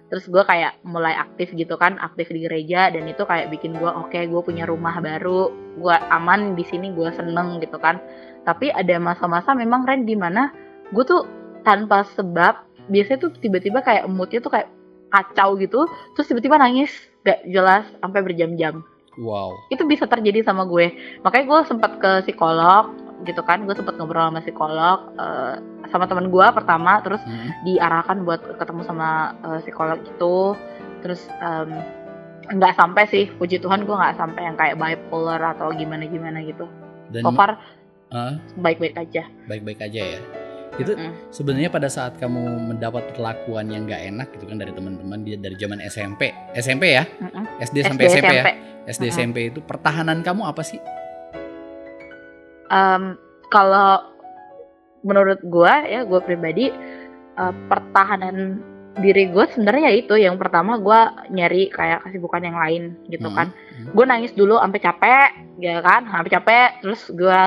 Terus 0.05 0.29
gue 0.29 0.43
kayak 0.45 0.85
mulai 0.85 1.17
aktif 1.17 1.55
gitu 1.55 1.79
kan 1.81 1.97
aktif 1.97 2.29
di 2.29 2.45
gereja 2.45 2.93
dan 2.93 3.09
itu 3.09 3.25
kayak 3.25 3.49
bikin 3.49 3.73
gue 3.79 3.89
oke 3.89 4.19
gue 4.19 4.41
punya 4.45 4.69
rumah 4.69 5.01
baru 5.01 5.49
gue 5.79 5.95
aman 6.13 6.53
di 6.53 6.61
sini 6.67 6.91
gue 6.93 7.09
seneng 7.15 7.63
gitu 7.63 7.79
kan. 7.79 7.97
Tapi 8.45 8.69
ada 8.69 9.01
masa-masa 9.01 9.57
memang 9.57 9.87
Ren 9.87 10.05
di 10.05 10.13
mana 10.13 10.53
gue 10.93 11.03
tuh 11.07 11.25
tanpa 11.65 12.05
sebab 12.13 12.53
biasanya 12.93 13.19
tuh 13.25 13.31
tiba-tiba 13.41 13.81
kayak 13.81 14.05
moodnya 14.05 14.37
tuh 14.43 14.53
kayak 14.53 14.69
kacau 15.09 15.57
gitu 15.57 15.89
terus 16.13 16.27
tiba-tiba 16.29 16.59
nangis 16.59 16.91
gak 17.25 17.41
jelas 17.49 17.87
sampai 18.03 18.21
berjam-jam 18.21 18.85
Wow. 19.15 19.55
itu 19.71 19.83
bisa 19.87 20.03
terjadi 20.05 20.43
sama 20.43 20.67
gue. 20.67 20.91
Makanya 21.23 21.45
gue 21.47 21.59
sempat 21.71 21.91
ke 22.03 22.11
psikolog 22.27 22.91
gitu 23.23 23.41
kan. 23.47 23.63
Gue 23.63 23.75
sempat 23.75 23.95
ngobrol 23.95 24.27
sama 24.27 24.41
psikolog 24.43 24.99
eh, 25.15 25.55
sama 25.87 26.05
teman 26.05 26.27
gue 26.27 26.47
pertama. 26.51 26.99
Terus 26.99 27.23
Mm-mm. 27.23 27.49
diarahkan 27.63 28.27
buat 28.27 28.41
ketemu 28.59 28.81
sama 28.83 29.35
eh, 29.43 29.59
psikolog 29.63 29.99
itu. 30.03 30.37
Terus 30.99 31.21
em, 31.39 31.69
nggak 32.59 32.75
sampai 32.75 33.03
sih. 33.07 33.25
Puji 33.39 33.63
Tuhan 33.63 33.87
gue 33.87 33.95
nggak 33.95 34.19
sampai 34.19 34.41
yang 34.43 34.55
kayak 34.59 34.75
bipolar 34.75 35.41
atau 35.55 35.71
gimana 35.71 36.03
gimana 36.05 36.43
gitu. 36.43 36.67
Dan 37.09 37.23
so 37.23 37.31
far 37.31 37.55
baik-baik 38.59 38.95
aja. 38.99 39.27
Baik-baik 39.47 39.79
aja 39.79 40.01
ya. 40.17 40.44
Itu 40.75 40.91
Mm. 40.91 41.31
sebenarnya 41.31 41.69
pada 41.71 41.87
saat 41.87 42.19
kamu 42.19 42.75
mendapat 42.75 43.15
perlakuan 43.15 43.71
yang 43.71 43.87
nggak 43.87 44.01
enak 44.11 44.27
gitu 44.35 44.43
kan 44.45 44.59
dari 44.59 44.75
teman-teman 44.75 45.23
dia 45.23 45.39
dari 45.39 45.55
zaman 45.55 45.79
SMP, 45.79 46.35
SMP 46.51 46.99
ya, 46.99 47.07
Mm-mm. 47.07 47.43
SD 47.63 47.79
SD 47.79 47.87
sampai 47.87 48.03
SMP, 48.11 48.33
ya, 48.35 48.43
SMP 48.43 48.49
SD 48.85 49.03
Mm-mm. 49.03 49.15
SMP 49.15 49.37
itu 49.49 49.59
pertahanan 49.63 50.19
kamu 50.19 50.43
apa 50.43 50.61
sih? 50.61 50.79
Em, 52.65 53.15
kalau 53.47 54.01
menurut 55.05 55.37
gue 55.39 55.73
ya 55.85 56.01
gue 56.01 56.19
pribadi 56.19 56.73
eh, 57.35 57.53
pertahanan 57.69 58.57
diri 58.95 59.27
gue 59.29 59.45
sebenarnya 59.51 59.91
ya 59.91 59.93
itu 59.93 60.15
yang 60.15 60.39
pertama 60.39 60.79
gue 60.79 60.99
nyari 61.29 61.67
kayak 61.69 62.07
kesibukan 62.07 62.41
yang 62.41 62.57
lain 62.57 62.83
gitu 63.11 63.27
Hmm, 63.27 63.37
kan 63.37 63.47
hmm. 63.51 63.91
gue 63.91 64.05
nangis 64.07 64.31
dulu 64.33 64.55
sampai 64.57 64.79
capek 64.81 65.29
ya 65.59 65.83
kan 65.83 66.07
sampai 66.09 66.31
capek 66.31 66.69
terus 66.81 67.01
gue 67.11 67.39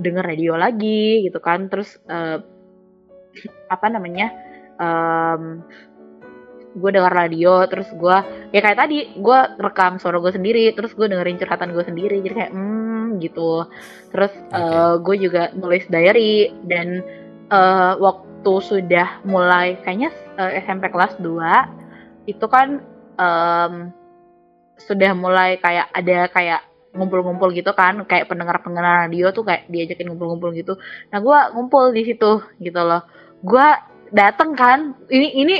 denger 0.00 0.24
radio 0.24 0.56
lagi 0.58 1.24
gitu 1.28 1.38
kan 1.38 1.68
terus 1.70 2.00
eh, 2.08 2.40
apa 3.68 3.86
namanya 3.88 4.32
em 4.76 5.64
gue 6.76 6.90
dengar 6.92 7.08
radio 7.08 7.64
terus 7.64 7.88
gue 7.96 8.16
ya 8.52 8.60
kayak 8.60 8.76
tadi 8.76 9.16
gue 9.16 9.38
rekam 9.56 9.96
suara 9.96 10.20
gue 10.20 10.28
sendiri 10.28 10.76
terus 10.76 10.92
gue 10.92 11.08
dengerin 11.08 11.40
curhatan 11.40 11.72
gue 11.72 11.84
sendiri 11.88 12.20
jadi 12.20 12.34
kayak 12.36 12.52
hmm 12.52 12.86
gitu. 13.20 13.64
Terus 14.12 14.32
gue 15.02 15.16
juga 15.20 15.52
nulis 15.56 15.84
diary 15.88 16.52
dan 16.66 17.00
eh, 17.50 17.92
waktu 17.96 18.52
sudah 18.62 19.24
mulai 19.26 19.80
kayaknya 19.82 20.10
eh, 20.38 20.62
SMP 20.62 20.90
kelas 20.92 21.18
2 21.18 22.30
itu 22.30 22.46
kan 22.50 22.82
em, 23.16 23.94
sudah 24.76 25.10
mulai 25.14 25.56
kayak 25.62 25.88
ada 25.94 26.26
kayak 26.30 26.60
ngumpul-ngumpul 26.96 27.52
gitu 27.52 27.70
kan 27.76 28.02
kayak 28.08 28.26
pendengar-pendengar 28.26 29.06
radio 29.06 29.30
tuh 29.30 29.44
kayak 29.46 29.68
diajakin 29.70 30.10
ngumpul-ngumpul 30.10 30.50
gitu. 30.56 30.74
Nah 31.14 31.18
gue 31.22 31.38
ngumpul 31.54 31.94
di 31.94 32.02
situ 32.02 32.42
gitu 32.58 32.80
loh 32.82 33.06
gue 33.42 33.68
dateng 34.14 34.54
kan. 34.54 34.94
Ini 35.10 35.28
ini 35.36 35.56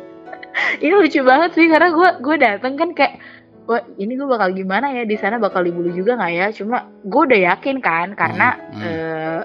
ini 0.84 0.92
lucu 0.94 1.20
banget 1.26 1.50
sih 1.58 1.66
karena 1.66 1.90
gue 1.90 2.08
gue 2.22 2.36
dateng 2.38 2.78
kan 2.78 2.90
kayak 2.94 3.20
wah 3.66 3.82
ini 3.96 4.14
gue 4.14 4.28
bakal 4.28 4.52
gimana 4.54 4.92
ya? 4.94 5.02
Di 5.04 5.16
sana 5.18 5.40
bakal 5.40 5.64
dibully 5.66 5.92
juga 5.92 6.16
nggak 6.16 6.32
ya? 6.32 6.46
Cuma 6.54 6.88
gue 7.04 7.22
udah 7.28 7.40
yakin 7.54 7.76
kan 7.80 8.14
karena 8.14 8.48
Hmm, 8.54 8.78
hmm. 8.78 8.84
eh, 8.84 9.40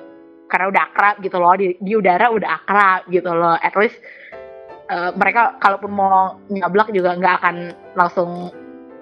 karena 0.50 0.66
udah 0.74 0.82
akrab 0.90 1.16
gitu 1.22 1.38
loh 1.38 1.54
di, 1.54 1.78
di 1.78 1.94
udara 1.94 2.34
udah 2.34 2.50
akrab 2.64 3.02
gitu 3.10 3.32
loh. 3.32 3.56
At 3.60 3.74
least 3.78 3.98
eh, 4.90 5.12
mereka 5.16 5.58
kalaupun 5.62 5.92
mau 5.94 6.38
nyablak 6.50 6.92
juga 6.94 7.16
nggak 7.18 7.36
akan 7.44 7.56
langsung 7.94 8.50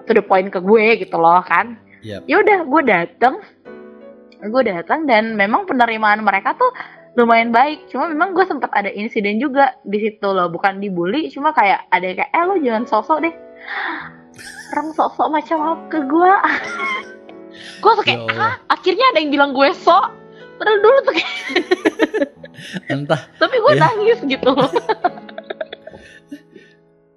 to 0.08 0.16
the 0.16 0.24
point 0.24 0.48
ke 0.48 0.60
gue 0.60 1.04
gitu 1.04 1.16
loh 1.20 1.44
kan. 1.44 1.76
Yap. 1.98 2.30
ya 2.30 2.38
udah 2.38 2.58
gue 2.62 2.82
dateng. 2.86 3.34
Gue 4.38 4.62
datang 4.62 5.02
dan 5.10 5.34
memang 5.34 5.66
penerimaan 5.66 6.22
mereka 6.22 6.54
tuh 6.54 6.70
lumayan 7.18 7.50
baik. 7.50 7.90
Cuma 7.90 8.06
memang 8.06 8.30
gue 8.30 8.46
sempat 8.46 8.70
ada 8.70 8.86
insiden 8.88 9.36
juga 9.36 9.74
di 9.82 9.98
situ 9.98 10.24
loh. 10.24 10.46
Bukan 10.46 10.78
dibully 10.78 11.26
cuma 11.28 11.50
kayak 11.50 11.90
ada 11.90 12.04
yang 12.06 12.16
kayak 12.16 12.30
eh 12.30 12.44
lo 12.46 12.54
jangan 12.56 12.84
sosok 12.86 13.18
deh. 13.20 13.34
Orang 14.70 14.94
sosok 14.94 15.26
macam 15.28 15.58
apa 15.58 15.82
ke 15.90 15.98
gue 16.06 16.32
gue 17.82 17.92
tuh 17.92 18.04
kayak 18.04 18.20
Ya 18.22 18.38
ah 18.38 18.54
akhirnya 18.70 19.06
ada 19.10 19.18
yang 19.18 19.30
bilang 19.30 19.50
gue 19.50 19.68
sok. 19.74 20.06
Padahal 20.56 20.78
dulu 20.78 20.98
tuh 21.02 21.14
kayak 21.14 21.34
Entah. 22.92 23.20
Tapi 23.34 23.56
gue 23.56 23.72
Ya. 23.72 23.80
nangis 23.82 24.18
gitu. 24.22 24.50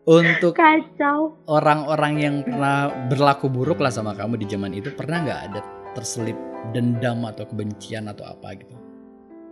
Untuk 0.02 0.58
kacau. 0.58 1.38
orang-orang 1.46 2.14
yang 2.18 2.36
pernah 2.42 2.90
berlaku 3.06 3.54
buruk 3.54 3.78
lah 3.78 3.94
sama 3.94 4.18
kamu 4.18 4.42
di 4.42 4.50
zaman 4.50 4.74
itu 4.74 4.90
pernah 4.92 5.22
nggak 5.22 5.42
ada 5.48 5.62
terselip 5.94 6.34
dendam 6.74 7.22
atau 7.22 7.46
kebencian 7.46 8.10
atau 8.10 8.26
apa 8.26 8.58
gitu? 8.58 8.74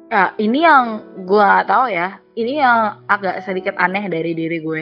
Ya, 0.09 0.33
ini 0.41 0.65
yang 0.65 1.05
gue 1.23 1.51
tahu 1.69 1.85
ya. 1.93 2.17
Ini 2.33 2.53
yang 2.57 2.79
agak 3.05 3.45
sedikit 3.45 3.77
aneh 3.77 4.09
dari 4.09 4.33
diri 4.33 4.57
gue. 4.57 4.81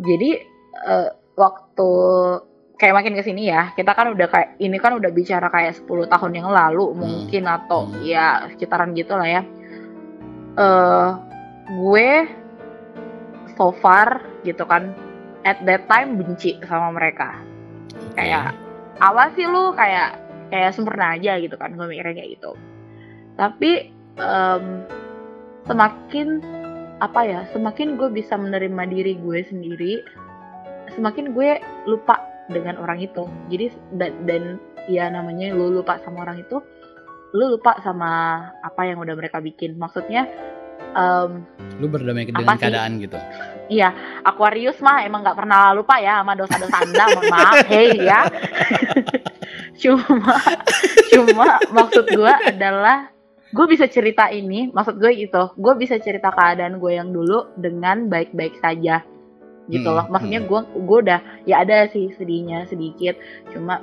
Jadi 0.00 0.30
eh, 0.88 1.08
waktu 1.36 1.90
kayak 2.80 2.96
makin 2.96 3.14
ke 3.14 3.22
sini 3.22 3.52
ya, 3.52 3.76
kita 3.76 3.92
kan 3.92 4.16
udah 4.16 4.26
kayak 4.32 4.56
ini 4.58 4.80
kan 4.80 4.96
udah 4.96 5.12
bicara 5.12 5.52
kayak 5.52 5.76
10 5.84 6.08
tahun 6.08 6.32
yang 6.32 6.48
lalu 6.48 6.96
mungkin 6.96 7.44
atau 7.44 7.86
Hmm. 7.92 8.02
ya 8.02 8.48
sekitaran 8.56 8.96
gitu 8.96 9.12
lah 9.14 9.28
ya. 9.28 9.42
Eh 10.56 11.08
gue 11.84 12.10
so 13.54 13.70
far 13.78 14.24
gitu 14.48 14.64
kan 14.64 14.96
at 15.44 15.60
that 15.68 15.84
time 15.92 16.16
benci 16.16 16.56
sama 16.64 16.88
mereka. 16.88 17.36
Kayak 18.16 18.56
apa 18.96 19.28
sih 19.36 19.44
lu 19.44 19.76
kayak 19.76 20.24
kayak 20.48 20.72
sempurna 20.72 21.18
aja 21.18 21.36
gitu 21.42 21.58
kan 21.58 21.74
gue 21.74 21.86
mikirnya 21.88 22.14
kayak 22.14 22.38
gitu 22.38 22.54
tapi 23.34 23.90
em, 24.18 24.64
semakin 25.64 26.40
apa 27.02 27.20
ya 27.26 27.40
semakin 27.50 27.98
gue 27.98 28.08
bisa 28.12 28.38
menerima 28.38 28.82
diri 28.86 29.18
gue 29.18 29.40
sendiri 29.44 30.00
semakin 30.94 31.34
gue 31.34 31.58
lupa 31.90 32.22
dengan 32.52 32.76
orang 32.78 33.00
itu 33.02 33.26
jadi 33.50 33.72
dan, 33.98 34.12
dan 34.28 34.42
ya 34.86 35.08
namanya 35.08 35.50
lu 35.56 35.72
lupa 35.72 35.98
sama 36.04 36.22
orang 36.28 36.44
itu 36.44 36.60
lu 37.34 37.58
lupa 37.58 37.74
sama 37.82 38.40
apa 38.62 38.82
yang 38.86 39.02
udah 39.02 39.16
mereka 39.18 39.42
bikin 39.42 39.74
maksudnya 39.74 40.28
em, 40.94 41.42
Lu 41.82 41.90
berdamai 41.90 42.28
dengan 42.30 42.46
Apa 42.46 42.54
sih? 42.54 42.62
keadaan 42.62 43.02
gitu. 43.02 43.18
Iya, 43.66 43.90
Aquarius 44.22 44.78
mah 44.78 45.02
emang 45.02 45.26
nggak 45.26 45.34
pernah 45.34 45.74
lupa 45.74 45.98
ya 45.98 46.22
sama 46.22 46.38
dosa-dosa 46.38 46.76
anda, 46.84 47.04
mohon 47.10 47.26
maaf, 47.32 47.56
hei 47.66 47.98
ya. 47.98 48.28
cuma, 49.82 50.36
cuma 51.10 51.48
maksud 51.74 52.04
gue 52.06 52.34
adalah 52.46 53.10
gue 53.54 53.66
bisa 53.70 53.86
cerita 53.86 54.26
ini, 54.34 54.74
maksud 54.74 54.98
gue 54.98 55.14
gitu, 55.14 55.54
gue 55.54 55.74
bisa 55.78 55.94
cerita 56.02 56.34
keadaan 56.34 56.82
gue 56.82 56.92
yang 56.98 57.14
dulu 57.14 57.54
dengan 57.54 58.10
baik-baik 58.10 58.58
saja, 58.58 59.06
gitu 59.70 59.88
Hmm, 59.88 59.96
loh. 59.96 60.06
Maksudnya 60.10 60.42
gue, 60.42 60.60
gue 60.74 60.98
udah 61.06 61.20
ya 61.46 61.62
ada 61.62 61.86
sih 61.88 62.10
sedihnya 62.18 62.66
sedikit, 62.66 63.14
cuma 63.54 63.78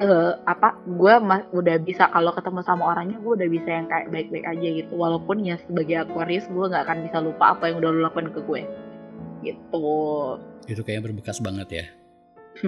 eh, 0.00 0.32
apa 0.48 0.76
gue 0.84 1.14
udah 1.52 1.76
bisa 1.80 2.08
kalau 2.12 2.32
ketemu 2.32 2.60
sama 2.64 2.96
orangnya 2.96 3.20
gue 3.20 3.32
udah 3.36 3.48
bisa 3.48 3.68
yang 3.68 3.86
kayak 3.88 4.08
baik-baik 4.08 4.46
aja 4.48 4.68
gitu. 4.82 4.92
Walaupun 4.96 5.44
ya 5.44 5.60
sebagai 5.68 6.08
Aquarius 6.08 6.48
gue 6.48 6.64
nggak 6.64 6.84
akan 6.88 6.98
bisa 7.04 7.18
lupa 7.20 7.52
apa 7.52 7.68
yang 7.68 7.84
udah 7.84 7.90
lo 7.92 8.00
lakukan 8.08 8.32
ke 8.32 8.40
gue. 8.44 8.62
Gitu. 9.44 9.88
Itu 10.66 10.80
kayaknya 10.82 11.12
berbekas 11.12 11.38
banget 11.44 11.68
ya. 11.70 11.86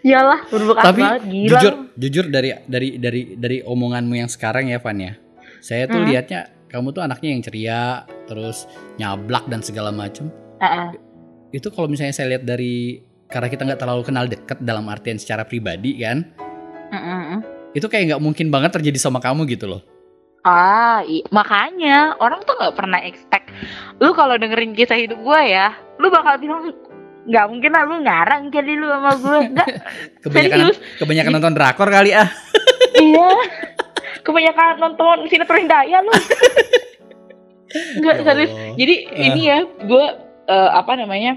Iyalah 0.00 0.40
berbekas 0.46 0.84
Tapi 0.84 1.00
banget 1.00 1.22
gila 1.26 1.50
jujur, 1.50 1.72
jujur 1.94 2.24
dari 2.28 2.48
dari 2.64 2.88
dari 2.96 3.22
dari 3.34 3.58
omonganmu 3.62 4.14
yang 4.14 4.30
sekarang 4.30 4.68
ya 4.68 4.78
Van 4.78 4.98
ya. 4.98 5.12
Saya 5.58 5.84
tuh 5.84 5.98
Hmm. 5.98 6.08
lihatnya 6.08 6.40
kamu 6.68 6.92
tuh 6.92 7.02
anaknya 7.02 7.28
yang 7.32 7.42
ceria, 7.42 7.82
terus 8.24 8.68
nyablak 8.96 9.48
dan 9.48 9.58
segala 9.58 9.90
macem. 9.90 10.30
Heeh. 10.58 10.94
Itu 11.50 11.68
kalau 11.68 11.88
misalnya 11.88 12.12
saya 12.12 12.36
lihat 12.36 12.44
dari 12.44 13.00
karena 13.26 13.48
kita 13.48 13.64
nggak 13.64 13.80
terlalu 13.80 14.02
kenal 14.02 14.24
deket 14.24 14.58
dalam 14.60 14.86
artian 14.86 15.16
secara 15.16 15.42
pribadi 15.42 15.98
kan, 15.98 16.24
Mm-mm. 16.88 17.40
itu 17.72 17.84
kayak 17.84 18.14
nggak 18.14 18.22
mungkin 18.22 18.48
banget 18.48 18.72
terjadi 18.72 18.96
sama 18.98 19.18
kamu 19.18 19.44
gitu 19.48 19.66
loh. 19.66 19.82
ah 20.40 21.02
i- 21.02 21.26
makanya 21.28 22.14
orang 22.16 22.40
tuh 22.40 22.54
nggak 22.54 22.72
pernah 22.72 23.02
expect 23.02 23.50
lu 23.98 24.14
kalau 24.14 24.38
dengerin 24.38 24.72
kisah 24.72 24.96
hidup 24.96 25.18
gue 25.18 25.40
ya 25.44 25.74
lu 25.98 26.08
bakal 26.08 26.38
bilang 26.38 26.72
nggak 27.28 27.44
mungkin 27.46 27.70
lah 27.70 27.82
lu 27.84 27.96
ngarang 28.00 28.42
jadi 28.48 28.72
lu 28.72 28.88
sama 28.88 29.12
gue 29.14 29.38
nggak 29.52 29.68
Kebanyakan 30.24 30.58
serius. 30.64 30.78
kebanyakan 30.96 31.32
nonton 31.36 31.52
drakor 31.52 31.88
kali 31.88 32.10
ah. 32.10 32.28
iya. 32.98 33.28
Kebanyakan 34.20 34.76
nonton 34.78 35.16
sinetron 35.26 35.64
Daya 35.64 36.00
lu. 36.00 36.12
Nggak 38.00 38.14
Ya 38.14 38.22
serius. 38.24 38.50
Jadi 38.74 38.94
Ah. 39.06 39.24
ini 39.24 39.40
ya 39.42 39.58
gue 39.64 40.04
eh, 40.46 40.70
apa 40.72 40.92
namanya 40.96 41.36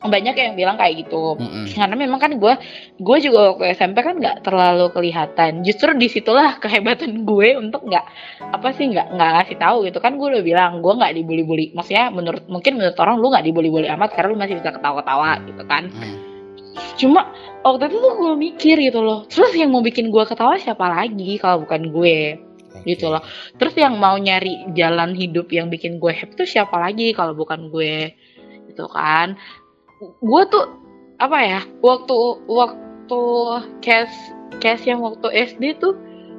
banyak 0.00 0.32
yang 0.32 0.56
bilang 0.56 0.80
kayak 0.80 1.04
gitu. 1.04 1.36
Mm-mm. 1.36 1.68
karena 1.76 1.92
memang 1.92 2.16
kan 2.16 2.32
gue 2.40 2.54
gue 2.96 3.16
juga 3.20 3.52
waktu 3.52 3.76
SMP 3.76 4.00
kan 4.00 4.16
nggak 4.16 4.40
terlalu 4.40 4.88
kelihatan. 4.96 5.60
Justru 5.60 5.92
di 5.92 6.08
situlah 6.08 6.56
kehebatan 6.56 7.28
gue 7.28 7.48
untuk 7.60 7.84
nggak 7.84 8.04
apa 8.40 8.68
sih 8.72 8.88
nggak 8.88 9.12
nggak 9.12 9.30
ngasih 9.36 9.56
tahu 9.60 9.84
gitu. 9.84 10.00
Kan 10.00 10.16
gue 10.16 10.32
udah 10.32 10.40
bilang 10.40 10.80
gue 10.80 10.92
nggak 10.96 11.12
dibully-bully. 11.20 11.76
Maksudnya 11.76 12.08
menurut 12.08 12.48
mungkin 12.48 12.80
menurut 12.80 12.96
orang 12.96 13.20
lu 13.20 13.28
nggak 13.28 13.44
dibully-bully 13.44 13.88
amat 13.92 14.10
karena 14.16 14.28
lu 14.32 14.38
masih 14.40 14.56
bisa 14.56 14.72
ketawa-ketawa 14.72 15.30
gitu 15.44 15.64
kan. 15.68 15.92
Hmm. 15.92 16.16
cuma 16.94 17.26
waktu 17.66 17.90
itu 17.90 17.96
tuh 17.98 18.12
gue 18.16 18.34
mikir 18.40 18.76
gitu 18.80 19.04
loh. 19.04 19.28
Terus 19.28 19.52
yang 19.52 19.68
mau 19.68 19.84
bikin 19.84 20.08
gue 20.08 20.24
ketawa 20.24 20.56
siapa 20.56 20.86
lagi 20.88 21.36
kalau 21.36 21.66
bukan 21.66 21.92
gue? 21.92 22.40
Gitu 22.88 23.10
loh. 23.10 23.20
Terus 23.60 23.74
yang 23.76 24.00
mau 24.00 24.16
nyari 24.16 24.72
jalan 24.72 25.12
hidup 25.12 25.50
yang 25.52 25.68
bikin 25.68 26.00
gue 26.00 26.14
happy 26.14 26.40
tuh 26.40 26.48
siapa 26.48 26.80
lagi 26.80 27.12
kalau 27.12 27.36
bukan 27.36 27.68
gue? 27.68 28.16
Gitu 28.70 28.86
kan 28.86 29.34
gue 30.00 30.42
tuh 30.48 30.64
apa 31.20 31.38
ya 31.44 31.60
waktu 31.84 32.16
waktu 32.48 33.22
case 33.84 34.16
case 34.58 34.88
yang 34.88 35.04
waktu 35.04 35.28
SD 35.28 35.76
tuh 35.76 35.92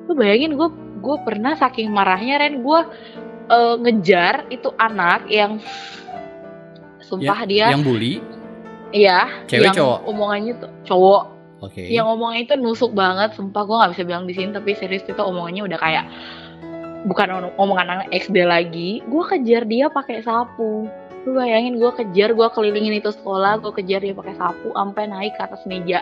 lu 0.10 0.18
bayangin 0.18 0.58
gue 0.58 0.70
gue 1.02 1.18
pernah 1.22 1.54
saking 1.54 1.94
marahnya 1.94 2.42
Ren 2.42 2.66
gue 2.66 2.80
eh, 3.54 3.76
ngejar 3.86 4.50
itu 4.50 4.74
anak 4.82 5.30
yang 5.30 5.62
sumpah 7.06 7.44
dia 7.46 7.70
Yang 7.70 7.84
bully, 7.86 8.14
iya 8.96 9.30
cewek 9.46 9.70
yang 9.70 9.76
cowok? 9.78 10.00
omongannya 10.10 10.54
tuh 10.58 10.72
cowok 10.90 11.24
oke. 11.62 11.82
yang 11.86 12.08
omongannya 12.10 12.44
itu 12.50 12.56
nusuk 12.58 12.92
banget 12.98 13.38
sumpah 13.38 13.62
gue 13.62 13.76
nggak 13.78 13.92
bisa 13.94 14.04
bilang 14.08 14.26
di 14.26 14.34
sini 14.34 14.50
tapi 14.56 14.74
serius 14.74 15.06
itu 15.06 15.22
omongannya 15.22 15.70
udah 15.70 15.80
kayak 15.82 16.06
bukan 17.06 17.28
om- 17.30 17.56
omongan 17.58 17.88
anak 17.90 18.08
XD 18.14 18.46
lagi 18.46 19.02
gue 19.06 19.24
kejar 19.30 19.66
dia 19.70 19.90
pakai 19.90 20.22
sapu 20.26 20.86
lu 21.22 21.38
bayangin 21.38 21.78
gue 21.78 21.92
kejar 21.94 22.34
gue 22.34 22.48
kelilingin 22.50 22.98
itu 22.98 23.14
sekolah 23.14 23.62
gue 23.62 23.72
kejar 23.78 24.02
dia 24.02 24.18
pakai 24.18 24.36
sapu 24.38 24.74
sampai 24.74 25.04
naik 25.06 25.34
ke 25.38 25.42
atas 25.46 25.62
meja. 25.70 26.02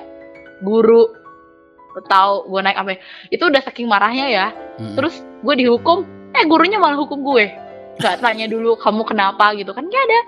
Guru 0.64 1.08
Lu 1.96 2.02
tahu 2.06 2.54
gue 2.54 2.62
naik 2.62 2.78
sampai 2.78 2.98
itu 3.34 3.44
udah 3.44 3.62
saking 3.66 3.88
marahnya 3.90 4.28
ya. 4.30 4.48
Mm-mm. 4.80 4.96
terus 4.96 5.20
gue 5.44 5.56
dihukum 5.58 6.06
eh 6.38 6.46
gurunya 6.46 6.78
malah 6.78 7.00
hukum 7.00 7.26
gue. 7.26 7.50
Nggak 8.00 8.24
tanya 8.24 8.46
dulu 8.48 8.80
kamu 8.80 9.04
kenapa? 9.04 9.52
gitu 9.58 9.74
kan 9.74 9.90
gak 9.90 10.04
ada. 10.06 10.20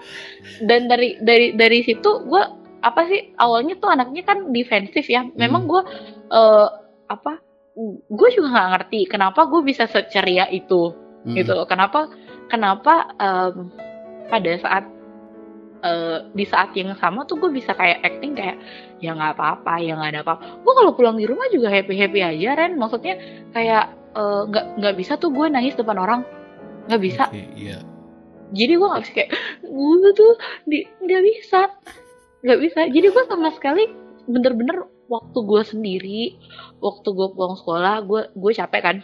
Dan 0.65 0.89
dari 0.89 1.21
dari 1.21 1.53
dari 1.53 1.79
situ 1.85 2.25
gue 2.27 2.43
apa 2.81 3.05
sih 3.05 3.37
awalnya 3.37 3.77
tuh 3.77 3.93
anaknya 3.93 4.25
kan 4.25 4.49
defensif 4.49 5.05
ya. 5.07 5.23
Memang 5.37 5.69
gue 5.69 5.81
eh, 6.33 6.67
apa 7.07 7.39
gue 8.11 8.29
juga 8.35 8.47
nggak 8.51 8.69
ngerti 8.75 8.99
kenapa 9.07 9.47
gue 9.47 9.61
bisa 9.63 9.85
seceria 9.85 10.49
itu. 10.49 10.91
Mm-mm. 11.21 11.37
gitu 11.37 11.53
loh 11.53 11.69
kenapa 11.69 12.09
kenapa 12.49 13.13
em, 13.21 13.69
pada 14.31 14.51
saat 14.63 14.83
eh, 15.83 16.17
di 16.31 16.45
saat 16.47 16.71
yang 16.77 16.95
sama 16.97 17.25
tuh 17.27 17.37
gue 17.41 17.51
bisa 17.51 17.75
kayak 17.75 17.99
acting 18.05 18.37
kayak 18.37 18.57
ya 19.01 19.17
nggak 19.17 19.35
apa-apa 19.35 19.81
ya 19.81 19.97
nggak 19.97 20.11
ada 20.15 20.21
apa 20.23 20.35
gue 20.61 20.73
kalau 20.77 20.91
pulang 20.93 21.17
di 21.17 21.25
rumah 21.25 21.49
juga 21.49 21.67
happy 21.73 21.97
happy 21.97 22.21
aja 22.21 22.55
Ren. 22.55 22.79
Maksudnya 22.79 23.19
kayak 23.51 23.91
eh, 24.15 24.41
nggak 24.47 24.65
nggak 24.79 24.95
bisa 24.95 25.19
tuh 25.19 25.33
gue 25.33 25.45
nangis 25.51 25.75
depan 25.75 25.97
orang. 25.99 26.21
Nggak 26.87 27.01
bisa. 27.01 27.23
Oke, 27.29 27.45
iya. 27.57 27.77
jadi 28.55 28.73
gue 28.79 28.87
nggak 28.87 29.03
bisa 29.03 29.13
kayak 29.13 29.31
gue 29.67 30.11
tuh 30.15 30.31
di 30.69 30.79
nggak 31.03 31.23
bisa. 31.27 31.61
Nggak 32.41 32.59
bisa. 32.63 32.79
Jadi 32.89 33.07
gue 33.11 33.23
sama 33.27 33.49
sekali 33.53 33.83
bener-bener 34.29 34.85
waktu 35.11 35.39
gue 35.43 35.61
sendiri 35.67 36.21
waktu 36.79 37.09
gue 37.11 37.27
pulang 37.35 37.59
sekolah 37.59 38.05
gue 38.05 38.21
gue 38.31 38.51
capek 38.53 38.81
kan. 38.81 38.97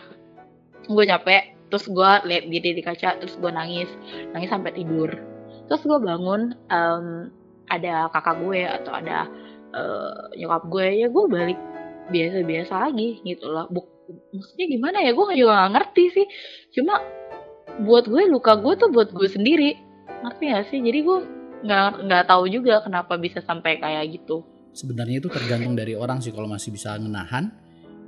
Gue 0.87 1.03
capek 1.03 1.56
terus 1.67 1.85
gue 1.87 2.11
liat 2.27 2.45
diri 2.47 2.71
di 2.75 2.83
kaca 2.83 3.19
terus 3.19 3.35
gue 3.39 3.51
nangis. 3.51 3.89
Nangis 4.31 4.49
sampai 4.51 4.71
tidur. 4.75 5.11
Terus 5.67 5.81
gue 5.83 5.99
bangun 5.99 6.55
em, 6.71 7.05
ada 7.67 8.07
kakak 8.11 8.39
gue 8.39 8.61
atau 8.63 8.91
ada 8.95 9.27
eh, 9.75 10.39
nyokap 10.39 10.63
gue 10.71 10.87
ya 11.03 11.07
gue 11.11 11.23
balik 11.27 11.59
biasa-biasa 12.07 12.73
lagi 12.87 13.19
gitu 13.27 13.51
loh. 13.51 13.67
Buk- 13.67 13.91
maksudnya 14.31 14.65
gimana 14.71 14.97
ya? 15.03 15.11
Gue 15.11 15.35
juga 15.35 15.67
gak 15.67 15.71
ngerti 15.75 16.03
sih. 16.15 16.25
Cuma 16.71 17.03
buat 17.83 18.07
gue 18.07 18.23
luka 18.31 18.55
gue 18.57 18.73
tuh 18.79 18.89
buat 18.89 19.11
gue 19.11 19.27
sendiri. 19.27 19.75
Ngerti 20.23 20.43
gak 20.49 20.65
sih? 20.71 20.79
Jadi 20.79 20.99
gue 21.03 21.19
nggak 21.57 22.05
nggak 22.05 22.23
tahu 22.29 22.45
juga 22.53 22.85
kenapa 22.85 23.17
bisa 23.17 23.41
sampai 23.41 23.81
kayak 23.81 24.13
gitu. 24.13 24.45
Sebenarnya 24.77 25.17
itu 25.17 25.29
tergantung 25.29 25.73
dari 25.73 25.97
orang 25.97 26.21
sih 26.21 26.29
kalau 26.29 26.45
masih 26.45 26.69
bisa 26.69 26.93
menahan 27.01 27.49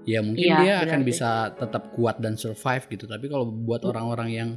ya 0.09 0.19
mungkin 0.25 0.41
Iya, 0.41 0.57
dia 0.57 0.73
benar 0.81 0.87
akan 0.89 1.01
bisa 1.05 1.29
tetap 1.53 1.93
kuat 1.93 2.17
dan 2.17 2.33
survive 2.33 2.89
gitu. 2.89 3.05
Tapi 3.05 3.29
kalau 3.29 3.45
buat 3.53 3.85
orang-orang 3.85 4.29
yang 4.33 4.49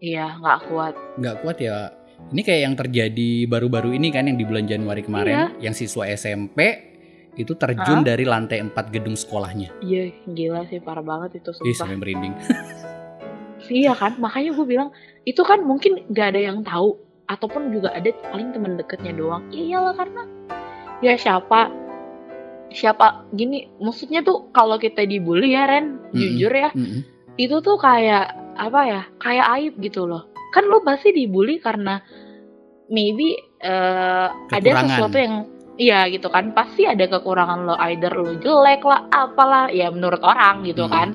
iya 0.00 0.34
nggak 0.40 0.58
kuat 0.72 0.94
nggak 1.20 1.36
kuat 1.46 1.56
ya 1.62 1.94
ini 2.34 2.42
kayak 2.42 2.60
yang 2.66 2.74
terjadi 2.74 3.30
baru-baru 3.46 3.94
ini 3.94 4.08
kan 4.10 4.26
yang 4.26 4.34
di 4.40 4.42
bulan 4.42 4.66
Januari 4.66 5.04
kemarin 5.04 5.58
yang 5.62 5.74
siswa 5.76 6.08
SMP 6.10 6.90
itu 7.32 7.56
terjun 7.56 8.04
Hah? 8.04 8.08
dari 8.12 8.24
lantai 8.28 8.60
4 8.60 8.72
gedung 8.92 9.16
sekolahnya. 9.16 9.72
Iya 9.80 10.12
gila 10.28 10.68
sih 10.68 10.80
parah 10.84 11.04
banget 11.04 11.40
itu 11.40 11.50
Ih, 11.64 11.72
sumpah. 11.72 11.76
sampai 11.76 11.96
merinding. 11.96 12.34
Iya 13.70 13.94
kan, 13.94 14.18
makanya 14.18 14.58
gue 14.58 14.66
bilang 14.66 14.90
itu 15.22 15.38
kan 15.46 15.62
mungkin 15.62 16.02
gak 16.10 16.34
ada 16.34 16.50
yang 16.50 16.66
tahu 16.66 16.98
ataupun 17.30 17.70
juga 17.70 17.94
ada 17.94 18.10
paling 18.34 18.50
teman 18.50 18.74
deketnya 18.74 19.14
doang. 19.14 19.46
Ya 19.54 19.62
iyalah 19.78 19.94
karena 19.94 20.22
ya 20.98 21.14
siapa 21.14 21.70
siapa 22.72 23.28
gini 23.36 23.68
maksudnya 23.78 24.24
tuh 24.24 24.50
kalau 24.56 24.80
kita 24.80 25.04
dibully 25.06 25.54
ya 25.54 25.68
Ren, 25.68 26.00
Mm-mm. 26.00 26.16
jujur 26.16 26.52
ya, 26.52 26.70
Mm-mm. 26.72 27.00
itu 27.36 27.56
tuh 27.60 27.76
kayak 27.78 28.34
apa 28.56 28.80
ya? 28.84 29.02
Kayak 29.20 29.46
aib 29.60 29.74
gitu 29.80 30.08
loh. 30.08 30.28
Kan 30.52 30.68
lu 30.68 30.84
pasti 30.84 31.12
dibully 31.14 31.60
karena 31.60 32.00
maybe 32.92 33.36
eh, 33.64 34.28
ada 34.32 34.70
sesuatu 34.84 35.16
yang 35.16 35.34
Iya 35.80 36.04
gitu 36.12 36.28
kan 36.28 36.52
pasti 36.52 36.84
ada 36.84 37.08
kekurangan 37.08 37.64
lo 37.64 37.74
either 37.88 38.12
lo 38.12 38.36
jelek 38.36 38.84
lah 38.84 39.08
apalah 39.08 39.72
ya 39.72 39.88
menurut 39.88 40.20
orang 40.20 40.68
gitu 40.68 40.84
Mm-mm. 40.84 40.92
kan 40.92 41.08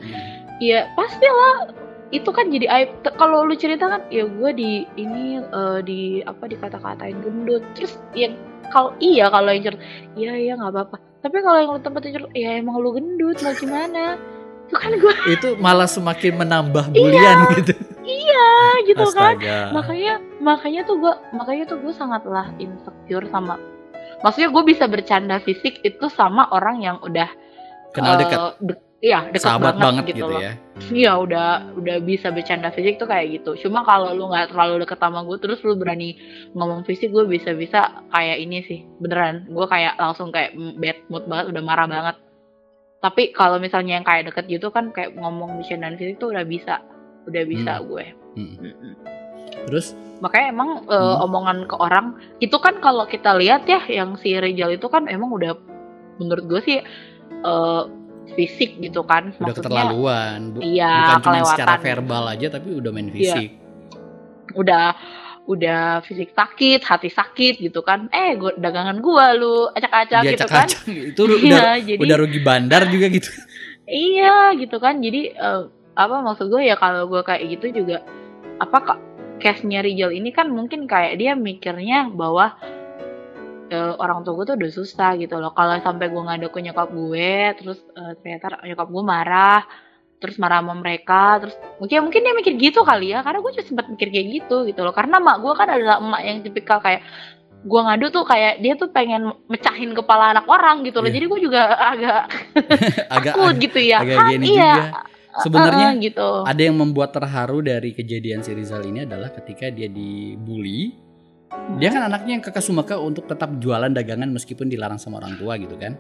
ya 0.57 0.89
pastilah 0.97 1.77
itu 2.09 2.25
kan 2.33 2.49
jadi 2.49 2.65
aib 2.65 2.89
kalau 3.21 3.45
lu 3.45 3.53
cerita 3.53 3.85
kan 3.85 4.01
ya 4.09 4.25
gue 4.25 4.51
di 4.57 4.87
ini 4.97 5.37
eh, 5.37 5.79
di 5.85 6.25
apa 6.25 6.49
dikata-katain 6.49 7.21
gendut 7.21 7.61
terus 7.77 8.01
ya 8.17 8.33
kalau 8.73 8.97
iya 8.97 9.29
kalau 9.29 9.53
yang 9.53 9.69
cerita 9.69 9.83
iya 10.17 10.33
iya 10.33 10.53
nggak 10.57 10.73
apa-apa 10.73 10.97
tapi 11.21 11.37
kalau 11.41 11.57
yang 11.57 11.71
lu 11.73 11.81
tempat 11.81 12.01
cerita 12.05 12.29
ya 12.37 12.59
emang 12.61 12.77
lu 12.77 12.93
gendut 12.93 13.37
mau 13.41 13.53
gimana 13.57 14.17
itu 14.67 14.75
kan 14.75 14.91
gue 14.91 15.13
Itu 15.39 15.49
malah 15.57 15.87
semakin 15.87 16.43
menambah 16.43 16.91
bulian 16.91 17.37
gitu. 17.55 17.73
iya 18.03 18.49
gitu 18.83 19.05
kan 19.15 19.39
Astaga. 19.39 19.71
makanya 19.71 20.13
makanya 20.43 20.81
tuh 20.83 20.95
gue 20.99 21.13
makanya 21.33 21.63
tuh 21.71 21.77
gue 21.81 21.93
sangatlah 21.95 22.51
insecure 22.59 23.25
sama 23.31 23.55
maksudnya 24.21 24.49
gue 24.51 24.63
bisa 24.67 24.85
bercanda 24.89 25.39
fisik 25.41 25.79
itu 25.83 26.05
sama 26.11 26.47
orang 26.51 26.83
yang 26.83 26.97
udah 27.03 27.29
Kenal 27.95 28.19
eh, 28.19 28.19
dekat, 28.27 28.39
de- 28.61 28.86
iya 28.97 29.29
dekat 29.29 29.45
sahabat 29.45 29.77
banget, 29.77 30.03
gitu, 30.09 30.25
gitu 30.25 30.33
loh 30.33 30.41
ya. 30.41 30.53
Iya 30.89 31.11
udah 31.21 31.47
udah 31.77 31.97
bisa 32.01 32.33
bercanda 32.33 32.73
fisik 32.73 32.97
tuh 32.97 33.05
kayak 33.05 33.41
gitu. 33.41 33.67
Cuma 33.67 33.85
kalau 33.85 34.13
lu 34.17 34.29
nggak 34.29 34.53
terlalu 34.53 34.85
deket 34.85 34.97
sama 34.97 35.21
gue 35.21 35.37
terus 35.37 35.61
lu 35.61 35.77
berani 35.77 36.17
ngomong 36.57 36.81
fisik 36.85 37.13
gue 37.13 37.25
bisa-bisa 37.29 38.01
kayak 38.09 38.37
ini 38.41 38.65
sih 38.65 38.79
beneran. 38.97 39.45
Gue 39.49 39.69
kayak 39.69 40.01
langsung 40.01 40.33
kayak 40.33 40.57
bad 40.81 40.97
mood 41.13 41.29
banget, 41.29 41.45
udah 41.53 41.63
marah 41.65 41.87
banget. 41.89 42.15
Tapi 42.97 43.29
kalau 43.37 43.61
misalnya 43.61 44.01
yang 44.01 44.05
kayak 44.05 44.33
deket 44.33 44.45
gitu 44.49 44.73
kan 44.73 44.89
kayak 44.89 45.13
ngomong 45.13 45.61
bercandaan 45.61 45.97
fisik 46.01 46.17
tuh 46.17 46.33
udah 46.33 46.45
bisa, 46.45 46.81
udah 47.29 47.43
bisa 47.45 47.77
gue. 47.85 48.05
Mm. 48.33 48.55
Mm-mm. 48.57 48.93
Terus 49.69 49.93
Makanya 50.17 50.47
emang 50.49 50.69
eh, 50.89 50.97
Hmm. 50.97 51.25
omongan 51.29 51.69
ke 51.69 51.75
orang 51.77 52.17
itu 52.41 52.57
kan 52.57 52.81
kalau 52.81 53.05
kita 53.05 53.37
lihat 53.37 53.69
ya 53.69 53.85
yang 53.85 54.17
si 54.17 54.33
Rijal 54.33 54.73
itu 54.73 54.89
kan 54.89 55.05
emang 55.05 55.29
udah 55.29 55.53
menurut 56.17 56.45
gue 56.49 56.61
sih 56.65 56.77
eh, 57.45 57.83
fisik 58.33 58.75
gitu 58.77 59.01
kan. 59.01 59.31
udah 59.31 59.39
Maksudnya 59.39 59.55
keterlaluan. 59.61 60.39
Bu- 60.51 60.61
iya 60.61 60.93
Bukan 61.09 61.19
cuma 61.21 61.37
secara 61.45 61.75
kelewatan. 61.75 61.85
verbal 61.85 62.23
aja 62.27 62.47
tapi 62.49 62.69
udah 62.73 62.91
main 62.91 63.07
Iya. 63.07 63.13
fisik. 63.13 63.49
udah 64.53 64.85
udah 65.45 65.81
fisik 66.01 66.31
sakit, 66.31 66.81
hati 66.81 67.07
sakit 67.07 67.61
gitu 67.61 67.79
kan. 67.79 68.09
Eh, 68.09 68.35
gua, 68.35 68.51
dagangan 68.53 68.99
gua 68.99 69.31
lu 69.31 69.69
acak-acak 69.69 70.21
gitu 70.27 70.43
kan. 70.43 70.65
acak-acak 70.65 70.83
itu 71.13 71.21
udah 71.21 71.37
Iya, 71.39 71.67
jadi 71.85 71.99
udah 71.99 72.17
rugi 72.17 72.39
bandar 72.41 72.81
juga 72.87 73.07
gitu. 73.07 73.29
iya 73.87 74.51
gitu 74.53 74.75
kan. 74.77 74.99
Jadi 74.99 75.31
eh, 75.31 75.61
apa 75.93 76.15
maksud 76.19 76.47
gue 76.47 76.61
ya 76.61 76.75
kalau 76.75 77.07
gua 77.07 77.21
kayak 77.21 77.47
gitu 77.49 77.81
juga 77.81 78.03
apa 78.57 78.77
kok 78.81 78.99
case-nya 79.37 79.79
Rijal 79.79 80.11
ini 80.11 80.29
kan 80.29 80.49
mungkin 80.49 80.83
kayak 80.83 81.15
dia 81.15 81.33
mikirnya 81.33 82.09
bahwa 82.09 82.57
eh, 83.69 83.93
orang 83.99 84.23
tua 84.23 84.33
gue 84.39 84.45
tuh 84.49 84.55
udah 84.59 84.71
susah 84.71 85.11
gitu 85.19 85.37
loh. 85.37 85.51
Kalau 85.53 85.77
sampai 85.79 86.07
gue 86.09 86.21
ngadu 86.23 86.47
ke 86.49 86.59
nyokap 86.63 86.89
gue, 86.91 87.33
terus 87.59 87.79
eh, 87.95 88.13
ternyata 88.19 88.59
nyokap 88.63 88.87
gue 88.89 89.03
marah, 89.03 89.61
terus 90.17 90.35
marah 90.41 90.65
sama 90.65 90.73
mereka, 90.73 91.43
terus 91.45 91.55
mungkin 91.77 92.09
mungkin 92.09 92.21
dia 92.25 92.33
mikir 92.33 92.53
gitu 92.57 92.81
kali 92.81 93.13
ya, 93.13 93.21
karena 93.21 93.39
gue 93.43 93.51
juga 93.53 93.65
sempat 93.65 93.85
mikir 93.91 94.07
kayak 94.09 94.27
gitu 94.41 94.57
gitu 94.65 94.81
loh. 94.81 94.93
Karena 94.95 95.21
mak 95.21 95.37
gue 95.43 95.53
kan 95.53 95.67
adalah 95.69 95.97
emak 96.01 96.21
yang 96.25 96.37
tipikal 96.41 96.79
kayak 96.81 97.05
gue 97.67 97.81
ngadu 97.81 98.05
tuh 98.13 98.23
kayak 98.23 98.61
dia 98.61 98.73
tuh 98.77 98.89
pengen 98.93 99.33
mecahin 99.49 99.91
kepala 99.97 100.37
anak 100.37 100.45
orang 100.45 100.85
gitu 100.87 101.01
loh. 101.01 101.09
Iya. 101.09 101.15
Jadi 101.19 101.25
gue 101.25 101.39
juga 101.41 101.61
agak 101.75 102.21
Agak 103.17 103.33
takut 103.33 103.55
gitu 103.65 103.79
ya. 103.81 103.97
agak 104.01 104.17
gini 104.37 104.45
iya. 104.55 104.73
juga. 104.75 105.01
Sebenarnya 105.37 105.89
eh, 105.93 106.01
gitu. 106.09 106.29
ada 106.49 106.61
yang 106.65 106.77
membuat 106.81 107.13
terharu 107.13 107.61
dari 107.61 107.93
kejadian 107.93 108.41
si 108.41 108.57
Rizal 108.57 108.81
ini 108.89 109.05
adalah 109.05 109.29
ketika 109.29 109.69
dia 109.69 109.85
dibully. 109.85 111.06
Dia 111.77 111.89
kan 111.91 112.07
anaknya 112.11 112.39
yang 112.39 112.43
kekeh 112.43 112.63
sumeka 112.63 112.95
untuk 112.99 113.27
tetap 113.27 113.55
jualan 113.59 113.91
dagangan 113.91 114.27
meskipun 114.31 114.67
dilarang 114.67 114.99
sama 114.99 115.23
orang 115.23 115.39
tua 115.39 115.55
gitu 115.55 115.75
kan. 115.79 115.95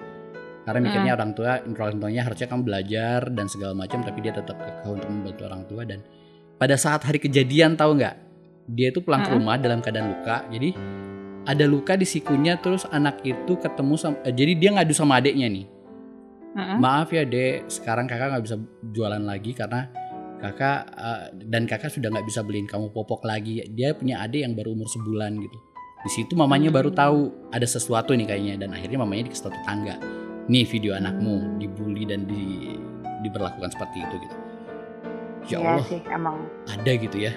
Karena 0.67 0.79
mikirnya 0.83 1.15
orang 1.15 1.31
tua, 1.31 1.63
orang 1.63 1.95
tuanya 1.95 2.27
harusnya 2.27 2.47
kamu 2.51 2.61
belajar 2.67 3.31
dan 3.31 3.47
segala 3.47 3.71
macam, 3.71 4.03
tapi 4.03 4.19
dia 4.19 4.35
tetap 4.35 4.59
kekeh 4.59 4.91
untuk 4.91 5.07
membantu 5.07 5.41
orang 5.47 5.63
tua 5.63 5.87
dan 5.87 6.03
pada 6.59 6.75
saat 6.75 7.07
hari 7.07 7.23
kejadian 7.23 7.79
tahu 7.79 7.95
nggak? 7.95 8.15
Dia 8.67 8.91
itu 8.91 8.99
pulang 8.99 9.23
ke 9.23 9.31
Mm-mm. 9.31 9.39
rumah 9.39 9.55
dalam 9.55 9.79
keadaan 9.79 10.11
luka. 10.11 10.43
Jadi 10.51 10.75
ada 11.47 11.63
luka 11.63 11.95
di 11.95 12.03
sikunya 12.03 12.59
terus 12.59 12.83
anak 12.91 13.23
itu 13.23 13.55
ketemu 13.55 13.95
sama 13.95 14.19
eh, 14.27 14.35
jadi 14.35 14.53
dia 14.59 14.69
ngadu 14.75 14.91
sama 14.91 15.23
adiknya 15.23 15.47
nih. 15.47 15.65
Mm-mm. 16.57 16.77
Maaf 16.83 17.15
ya 17.15 17.23
dek, 17.23 17.71
sekarang 17.71 18.09
kakak 18.09 18.35
nggak 18.35 18.43
bisa 18.43 18.57
jualan 18.91 19.23
lagi 19.23 19.55
karena 19.55 19.87
kakak 20.37 20.79
eh, 20.93 21.21
dan 21.45 21.65
kakak 21.65 21.89
sudah 21.89 22.09
nggak 22.09 22.25
bisa 22.25 22.41
beliin 22.41 22.65
kamu 22.65 22.89
popok 22.91 23.25
lagi. 23.25 23.65
Dia 23.69 23.93
punya 23.93 24.21
adik 24.21 24.45
yang 24.45 24.53
baru 24.53 24.73
umur 24.73 24.87
sebulan 24.87 25.37
gitu. 25.41 25.57
Di 25.97 26.09
situ 26.13 26.33
mamanya 26.37 26.69
baru 26.69 26.93
Hmm. 26.93 26.99
tahu 26.99 27.19
ada 27.49 27.65
sesuatu 27.65 28.13
nih 28.13 28.29
kayaknya 28.29 28.55
dan 28.61 28.69
akhirnya 28.71 29.01
mamanya 29.01 29.27
dikasih 29.27 29.49
tahu 29.49 29.53
tetangga. 29.57 29.95
Nih 30.47 30.63
video 30.63 30.95
anakmu 30.95 31.57
dibully 31.57 32.07
dan 32.07 32.23
di 32.23 32.77
diberlakukan 33.25 33.73
seperti 33.73 33.97
itu 34.05 34.15
gitu. 34.21 34.35
Ya 35.47 35.57
Iya 35.57 35.57
Allah, 35.73 35.85
sih 35.85 36.01
emang 36.07 36.37
ada 36.67 36.91
gitu 36.93 37.17
ya. 37.17 37.33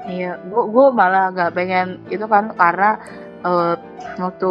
Iya, 0.00 0.40
gua 0.48 0.64
gua 0.64 0.86
malah 0.90 1.28
gak 1.30 1.52
pengen 1.52 2.00
itu 2.08 2.24
kan 2.24 2.56
karena 2.56 2.96
eh, 3.42 3.74
waktu 4.16 4.50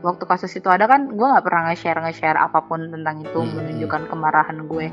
waktu 0.00 0.24
kasus 0.24 0.52
itu 0.54 0.68
ada 0.68 0.86
kan 0.86 1.12
gua 1.12 1.36
nggak 1.36 1.44
pernah 1.44 1.62
nge-share 1.68 2.00
nge-share 2.00 2.38
apa 2.38 2.64
pun 2.64 2.88
tentang 2.88 3.20
itu 3.20 3.34
Hmm. 3.36 3.52
menunjukkan 3.52 4.02
kemarahan 4.08 4.58
gue 4.64 4.86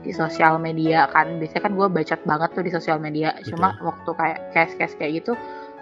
di 0.00 0.12
sosial 0.12 0.56
media 0.60 1.08
kan. 1.12 1.38
Biasanya 1.40 1.62
kan 1.68 1.72
gue 1.76 1.86
bacot 1.88 2.20
banget 2.24 2.48
tuh 2.56 2.64
di 2.64 2.72
sosial 2.72 2.98
media. 3.00 3.36
Cuma 3.44 3.76
waktu 3.80 4.10
kayak 4.16 4.38
case-case 4.52 4.96
kayak 4.96 5.24
gitu 5.24 5.34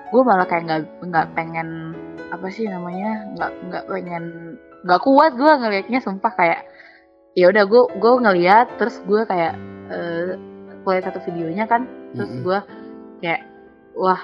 gue 0.09 0.23
malah 0.25 0.49
kayak 0.49 0.65
nggak 0.65 0.83
nggak 1.05 1.27
pengen 1.37 1.93
apa 2.33 2.49
sih 2.49 2.65
namanya 2.65 3.29
nggak 3.37 3.53
nggak 3.69 3.85
pengen 3.93 4.25
nggak 4.89 5.01
kuat 5.05 5.33
gue 5.37 5.53
ngelihatnya 5.53 6.01
sumpah. 6.01 6.33
Kayak 6.35 6.61
ya 7.37 7.53
udah 7.53 7.65
gue 7.69 7.83
gue 8.01 8.13
ngelihat 8.25 8.67
terus 8.81 8.99
gue 9.05 9.23
kayak 9.29 9.55
eh 9.89 10.35
lihat 10.89 11.05
satu 11.05 11.21
videonya 11.29 11.69
kan 11.69 11.85
terus 12.17 12.33
gue 12.41 12.59
kayak 13.21 13.45
wah 13.93 14.17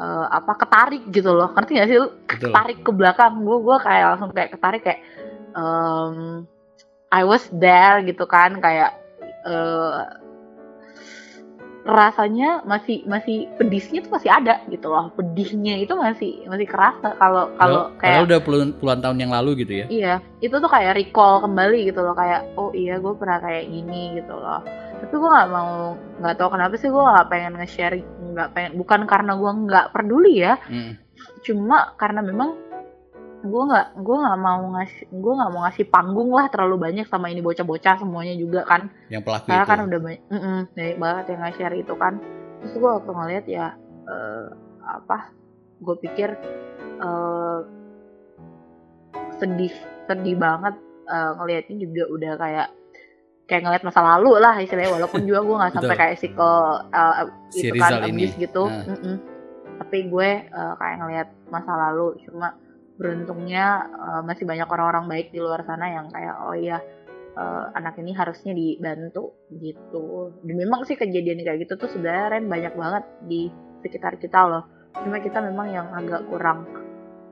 eh, 0.00 0.26
apa 0.28 0.52
ketarik 0.60 1.02
gitu 1.08 1.32
loh. 1.32 1.48
Ngerti 1.56 1.72
gak 1.80 1.88
sih 1.88 1.98
lu? 2.00 2.08
Betul. 2.28 2.52
ketarik 2.52 2.78
ke 2.84 2.90
belakang. 2.92 3.32
Gue 3.44 3.58
gue 3.64 3.76
kayak 3.80 4.04
langsung 4.14 4.30
kayak 4.36 4.50
ketarik 4.52 4.82
kayak 4.84 5.00
em, 5.56 6.44
I 7.10 7.22
was 7.24 7.48
there 7.56 8.04
gitu 8.04 8.24
kan. 8.28 8.60
Kayak 8.60 8.99
eh, 9.46 10.02
rasanya 11.80 12.60
masih 12.68 13.08
masih 13.08 13.48
pedisnya 13.56 14.04
tuh 14.04 14.12
masih 14.12 14.28
ada 14.28 14.60
gitu 14.68 14.92
loh 14.92 15.08
pedihnya 15.16 15.80
itu 15.80 15.96
masih 15.96 16.44
masih 16.44 16.68
kerasa 16.68 17.16
kalau 17.16 17.48
kalau 17.56 17.88
kayak 17.96 18.20
padahal 18.20 18.28
udah 18.28 18.40
puluhan, 18.44 18.70
puluhan 18.76 19.00
tahun 19.00 19.18
yang 19.18 19.32
lalu 19.32 19.64
gitu 19.64 19.72
ya. 19.80 19.86
Iya, 19.88 20.14
itu 20.44 20.52
tuh 20.60 20.68
kayak 20.68 21.00
recall 21.00 21.40
kembali 21.40 21.88
gitu 21.88 22.04
loh 22.04 22.12
kayak 22.12 22.52
oh 22.60 22.68
iya 22.76 23.00
gue 23.00 23.14
pernah 23.16 23.40
kayak 23.40 23.64
gini 23.72 24.20
gitu 24.20 24.34
loh. 24.36 24.60
Tapi 25.00 25.14
gue 25.16 25.30
nggak 25.32 25.50
mau 25.50 25.96
nggak 26.20 26.36
tahu 26.36 26.48
kenapa 26.52 26.74
sih 26.76 26.88
gue 26.92 27.00
nggak 27.00 27.28
pengen 27.32 27.52
nge-share 27.56 27.96
nggak 28.30 28.48
pengen 28.52 28.72
bukan 28.76 29.00
karena 29.08 29.32
gue 29.40 29.50
nggak 29.66 29.86
peduli 29.96 30.34
ya, 30.44 30.54
Mm. 30.68 30.92
cuma 31.42 31.96
karena 31.96 32.20
memang 32.20 32.54
gue 33.40 33.62
nggak 33.64 33.86
gue 33.96 34.16
nggak 34.16 34.38
mau 34.38 34.62
ngasih 34.70 35.00
gue 35.10 35.32
nggak 35.32 35.50
mau 35.50 35.60
ngasih 35.62 35.84
panggung 35.86 36.30
lah 36.30 36.46
terlalu 36.46 36.76
banyak 36.82 37.06
sama 37.06 37.26
ini 37.26 37.40
bocah-bocah 37.40 37.96
semuanya 37.96 38.34
juga 38.34 38.60
kan 38.62 38.92
Yang 39.08 39.22
pelaku 39.24 39.46
karena 39.46 39.58
itu. 39.58 39.70
kan 39.70 39.78
udah 39.82 39.98
banyak 39.98 40.22
mm-mm, 40.28 40.58
banyak 40.70 40.96
banget 40.98 41.24
yang 41.26 41.40
nge-share 41.40 41.76
itu 41.76 41.94
kan 41.94 42.14
terus 42.58 42.72
gue 42.74 42.90
waktu 42.90 43.10
ngeliat 43.10 43.44
ya 43.46 43.66
eh, 44.04 44.46
apa 44.82 45.18
gue 45.78 45.96
pikir 46.00 46.28
eh, 46.98 47.60
sedih 49.34 49.72
sedih 50.04 50.36
banget 50.36 50.74
eh, 51.06 51.30
ngelihatnya 51.34 51.76
juga 51.78 52.02
udah 52.08 52.32
kayak 52.36 52.68
kayak 53.46 53.62
ngeliat 53.64 53.82
masa 53.82 54.00
lalu 54.04 54.36
lah 54.36 54.54
istilahnya 54.56 54.92
walaupun 54.92 55.24
juga 55.24 55.40
gue 55.40 55.56
nggak 55.56 55.72
sampai 55.76 55.96
kayak 55.96 56.14
psico 56.16 56.52
eh, 56.86 57.14
Si 57.50 57.66
gitu 57.66 57.78
kan 57.78 58.04
ini. 58.04 58.10
abuse 58.12 58.36
gitu 58.36 58.64
Nah. 58.64 58.84
Mm-mm. 58.86 59.16
tapi 59.80 59.98
gue 60.06 60.30
eh, 60.44 60.72
kayak 60.76 60.96
ngelihat 60.98 61.28
masa 61.48 61.72
lalu 61.72 62.20
cuma 62.22 62.52
beruntungnya 63.00 63.88
eh, 63.88 64.22
masih 64.28 64.44
banyak 64.44 64.68
orang-orang 64.68 65.08
baik 65.08 65.26
di 65.32 65.40
luar 65.40 65.64
sana 65.64 65.88
yang 65.88 66.12
kayak 66.12 66.36
oh 66.44 66.52
iya 66.52 66.78
eh, 67.34 67.64
anak 67.72 67.96
ini 67.96 68.12
harusnya 68.12 68.52
dibantu 68.52 69.48
gitu. 69.56 70.36
Dan 70.44 70.54
memang 70.60 70.84
sih 70.84 71.00
kejadian 71.00 71.40
kayak 71.40 71.64
gitu 71.64 71.80
tuh 71.80 71.88
sebenarnya 71.88 72.36
Ren 72.36 72.46
banyak 72.52 72.74
banget 72.76 73.04
di 73.24 73.48
sekitar 73.80 74.20
kita 74.20 74.44
loh. 74.44 74.64
Cuma 75.00 75.16
kita 75.24 75.40
memang 75.40 75.72
yang 75.72 75.88
agak 75.96 76.28
kurang 76.28 76.68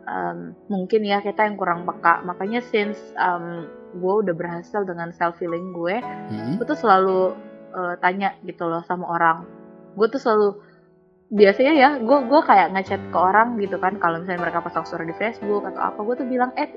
um, 0.09 0.39
mungkin 0.73 1.05
ya 1.05 1.21
kita 1.21 1.45
yang 1.45 1.61
kurang 1.61 1.85
peka 1.85 2.25
makanya 2.25 2.65
since 2.65 2.99
um, 3.21 3.69
gue 3.97 4.15
udah 4.25 4.35
berhasil 4.37 4.85
dengan 4.85 5.13
self 5.13 5.37
healing 5.41 5.73
gue 5.77 6.01
Mm-mm. 6.01 6.57
gue 6.61 6.67
tuh 6.67 6.79
selalu 6.79 7.37
uh, 7.73 7.95
tanya 8.01 8.37
gitu 8.45 8.69
loh 8.69 8.85
sama 8.89 9.09
orang 9.09 9.45
gue 9.97 10.07
tuh 10.09 10.21
selalu 10.21 10.49
biasanya 11.29 11.73
ya 11.77 11.91
gue 12.01 12.19
gue 12.25 12.41
kayak 12.41 12.73
ngechat 12.73 13.03
ke 13.13 13.19
orang 13.19 13.61
gitu 13.61 13.77
kan 13.77 14.01
kalau 14.01 14.17
misalnya 14.25 14.49
mereka 14.49 14.65
pasang 14.65 14.89
story 14.89 15.13
di 15.13 15.17
Facebook 15.21 15.61
atau 15.69 15.93
apa 15.93 16.01
gue 16.01 16.15
tuh 16.25 16.29
bilang 16.29 16.57
eh 16.57 16.73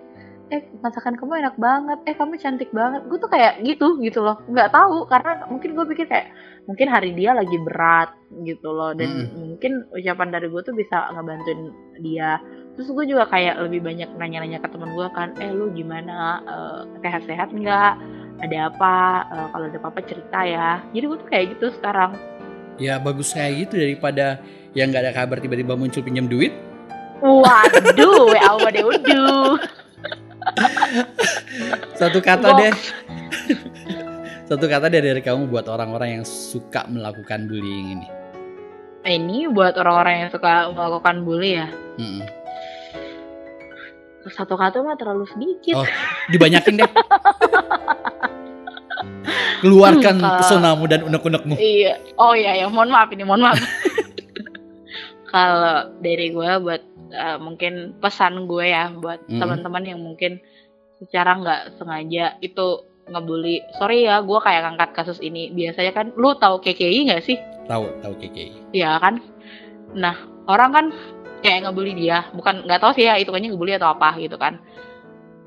eh 0.52 0.68
masakan 0.84 1.16
kamu 1.16 1.40
enak 1.40 1.56
banget 1.56 2.00
eh 2.12 2.16
kamu 2.20 2.36
cantik 2.36 2.68
banget. 2.76 3.08
Gue 3.08 3.18
tuh 3.24 3.32
kayak 3.32 3.64
gitu 3.64 3.96
gitu 4.04 4.20
loh. 4.20 4.44
Nggak 4.52 4.76
tahu 4.76 5.08
karena 5.08 5.48
mungkin 5.48 5.80
gue 5.80 5.86
pikir 5.96 6.06
kayak 6.12 6.28
mungkin 6.68 6.88
hari 6.92 7.16
dia 7.16 7.32
lagi 7.32 7.56
berat 7.64 8.12
gitu 8.44 8.70
loh 8.76 8.92
dan 8.92 9.32
mungkin 9.32 9.88
ucapan 9.96 10.30
dari 10.36 10.52
gue 10.52 10.62
tuh 10.68 10.76
bisa 10.76 11.08
ngebantuin 11.16 11.72
dia. 12.04 12.44
Terus 12.76 12.92
gue 12.92 13.06
juga 13.16 13.32
kayak 13.32 13.64
lebih 13.64 13.80
banyak 13.80 14.12
nanya-nanya 14.20 14.60
ke 14.60 14.68
teman 14.68 14.92
gue 14.92 15.08
kan 15.16 15.32
eh 15.40 15.52
lu 15.56 15.72
gimana? 15.72 16.44
Eh, 16.44 16.80
sehat-sehat 17.00 17.56
nggak? 17.56 17.94
Ada 18.44 18.58
apa? 18.76 18.96
Eh, 19.32 19.48
kalau 19.56 19.66
ada 19.72 19.80
apa-apa 19.80 20.02
cerita 20.04 20.40
ya. 20.44 20.84
Jadi 20.92 21.06
gue 21.08 21.18
tuh 21.24 21.30
kayak 21.32 21.46
gitu 21.56 21.72
sekarang 21.80 22.20
Ya 22.78 22.98
bagus 22.98 23.32
kayak 23.32 23.68
gitu 23.68 23.76
daripada 23.78 24.40
yang 24.72 24.90
nggak 24.90 25.04
ada 25.04 25.14
kabar 25.14 25.38
tiba-tiba 25.38 25.76
muncul 25.76 26.02
pinjam 26.02 26.26
duit. 26.26 26.54
waduh 27.22 28.26
wa 28.28 28.58
wa 28.58 28.70
deh 28.70 28.82
Satu 31.94 32.18
kata 32.18 32.50
Box. 32.50 32.60
deh. 32.60 32.74
Satu 34.46 34.66
kata 34.66 34.90
deh 34.90 35.00
dari 35.00 35.22
kamu 35.22 35.48
buat 35.48 35.70
orang-orang 35.70 36.20
yang 36.20 36.26
suka 36.26 36.84
melakukan 36.88 37.46
bullying 37.46 38.00
ini. 38.00 38.08
ini 39.02 39.50
buat 39.50 39.74
orang-orang 39.78 40.26
yang 40.26 40.30
suka 40.30 40.70
melakukan 40.70 41.26
bully 41.26 41.58
ya 41.58 41.66
Mm-mm. 41.98 42.22
satu 44.30 44.54
kata 44.54 44.86
mah 44.86 44.94
terlalu 44.94 45.26
sedikit 45.26 45.82
Oh. 45.82 45.88
Dibanyakin 46.30 46.86
deh. 46.86 46.86
Keluarkan 49.62 50.16
Hmm, 50.18 50.24
kalau- 50.24 50.40
pesonamu 50.42 50.84
dan 50.86 51.00
unek-unekmu. 51.06 51.56
Iya. 51.56 51.94
Oh 52.18 52.34
iya 52.34 52.52
ya, 52.56 52.66
mohon 52.68 52.90
maaf 52.90 53.10
ini, 53.10 53.22
mohon 53.22 53.42
maaf. 53.42 53.58
Kalau 55.32 55.76
dari 55.98 56.28
gue 56.30 56.52
buat 56.60 56.82
eh, 57.10 57.38
mungkin 57.38 57.74
pesan 57.98 58.46
gue 58.46 58.68
ya 58.68 58.92
buat 58.92 59.24
Mm-mm. 59.24 59.40
teman-teman 59.40 59.84
yang 59.86 60.00
mungkin 60.00 60.44
secara 61.00 61.40
nggak 61.40 61.62
sengaja 61.78 62.36
itu 62.40 62.68
ngebully. 63.08 63.64
Sorry 63.76 64.06
ya, 64.06 64.20
gue 64.20 64.40
kayak 64.40 64.62
ngangkat 64.66 64.90
kasus 64.94 65.20
ini. 65.20 65.48
Biasanya 65.50 65.92
kan, 65.92 66.06
lu 66.14 66.36
tahu 66.36 66.60
KKI 66.60 67.08
nggak 67.08 67.24
sih? 67.24 67.40
Tahu, 67.66 67.88
tahu 68.00 68.14
KKI. 68.18 68.72
Iya 68.72 69.00
kan? 69.00 69.24
Nah, 69.92 70.16
orang 70.46 70.70
kan 70.72 70.86
kayak 71.42 71.66
ngebully 71.66 71.96
dia. 71.96 72.28
Bukan 72.32 72.68
nggak 72.68 72.80
tahu 72.80 72.92
sih 72.94 73.08
ya 73.08 73.16
itu 73.16 73.32
kayaknya 73.32 73.56
ngebully 73.56 73.74
atau 73.76 73.92
apa 73.92 74.16
gitu 74.16 74.36
kan. 74.36 74.60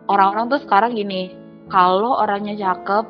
Orang-orang 0.05 0.48
tuh 0.48 0.61
sekarang 0.61 0.92
gini, 0.92 1.33
kalau 1.68 2.20
orangnya 2.20 2.53
cakep, 2.57 3.05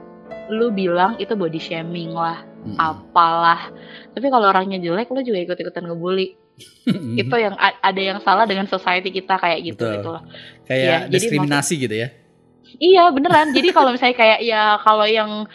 lu 0.53 0.69
bilang 0.71 1.17
itu 1.17 1.33
body 1.33 1.57
shaming 1.57 2.13
lah 2.13 2.45
Mm-mm. 2.65 2.77
apalah 2.77 3.73
tapi 4.13 4.27
kalau 4.29 4.49
orangnya 4.53 4.81
jelek 4.81 5.09
lo 5.09 5.21
juga 5.21 5.41
ikut-ikutan 5.41 5.85
ngebully 5.89 6.37
itu 7.19 7.35
yang 7.35 7.59
ada 7.59 7.99
yang 8.01 8.19
salah 8.23 8.47
dengan 8.47 8.69
society 8.71 9.11
kita 9.11 9.35
kayak 9.41 9.61
gitu 9.65 9.83
Betul. 9.83 9.95
gitu 9.99 10.09
loh 10.15 10.23
Kayak 10.65 11.11
jadi 11.11 11.13
diskriminasi 11.13 11.75
gitu 11.83 11.95
ya. 11.99 12.09
iya 12.79 13.11
beneran 13.11 13.51
jadi 13.51 13.69
kalau 13.75 13.91
misalnya 13.91 14.17
kayak 14.17 14.41
ya 14.45 14.79
kalau 14.81 15.07
yang 15.07 15.51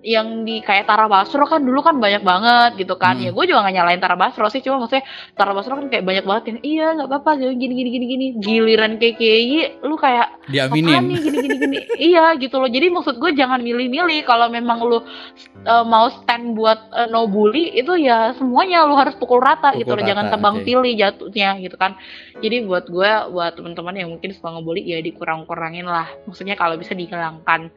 yang 0.00 0.48
di 0.48 0.64
kayak 0.64 0.88
Tara 0.88 1.04
Basro 1.12 1.44
kan 1.44 1.60
dulu 1.60 1.84
kan 1.84 2.00
banyak 2.00 2.24
banget 2.24 2.70
gitu 2.80 2.96
kan. 2.96 3.20
Hmm. 3.20 3.24
ya 3.28 3.30
gue 3.36 3.44
juga 3.44 3.64
gak 3.68 3.74
nyalain 3.76 4.00
Tara 4.00 4.16
Basro 4.16 4.48
sih 4.48 4.64
cuma 4.64 4.80
maksudnya 4.80 5.04
Tara 5.36 5.52
Basro 5.52 5.76
kan 5.76 5.92
kayak 5.92 6.04
banyak 6.08 6.24
banget 6.24 6.44
yang 6.48 6.58
iya 6.64 6.86
nggak 6.96 7.08
apa-apa 7.08 7.30
gini 7.36 7.74
gini 7.76 7.90
gini 7.92 8.06
gini 8.08 8.26
giliran 8.40 8.96
KKI 8.96 9.84
lu 9.84 10.00
kayak 10.00 10.38
apaan 10.48 10.80
nih 10.80 10.82
Diaminin. 10.88 11.04
gini 11.20 11.36
gini 11.36 11.56
gini? 11.60 11.78
Iya 12.08 12.24
gitu 12.40 12.56
loh. 12.56 12.70
Jadi 12.70 12.86
maksud 12.88 13.14
gue 13.20 13.30
jangan 13.36 13.60
milih-milih. 13.60 14.24
Kalau 14.24 14.48
memang 14.48 14.80
lu 14.80 14.98
uh, 14.98 15.84
mau 15.84 16.08
stand 16.08 16.56
buat 16.56 16.88
uh, 16.94 17.08
no 17.10 17.28
bully 17.28 17.76
itu 17.76 17.92
ya 18.00 18.32
semuanya 18.38 18.88
lu 18.88 18.96
harus 18.96 19.14
pukul 19.18 19.42
rata 19.42 19.74
Pukul 19.74 19.84
gitu 19.84 19.92
loh. 19.98 20.04
jangan 20.06 20.26
tebang 20.32 20.56
oke. 20.62 20.64
pilih 20.64 20.92
jatuhnya 20.96 21.60
gitu 21.60 21.76
kan. 21.76 22.00
Jadi 22.40 22.64
buat 22.64 22.88
gue 22.88 23.10
buat 23.34 23.52
teman-teman 23.58 23.94
yang 23.98 24.08
mungkin 24.08 24.32
suka 24.32 24.48
ngebully 24.56 24.82
ya 24.88 24.98
dikurang-kurangin 25.04 25.84
lah. 25.84 26.08
Maksudnya 26.24 26.56
kalau 26.56 26.80
bisa 26.80 26.96
dihilangkan. 26.96 27.68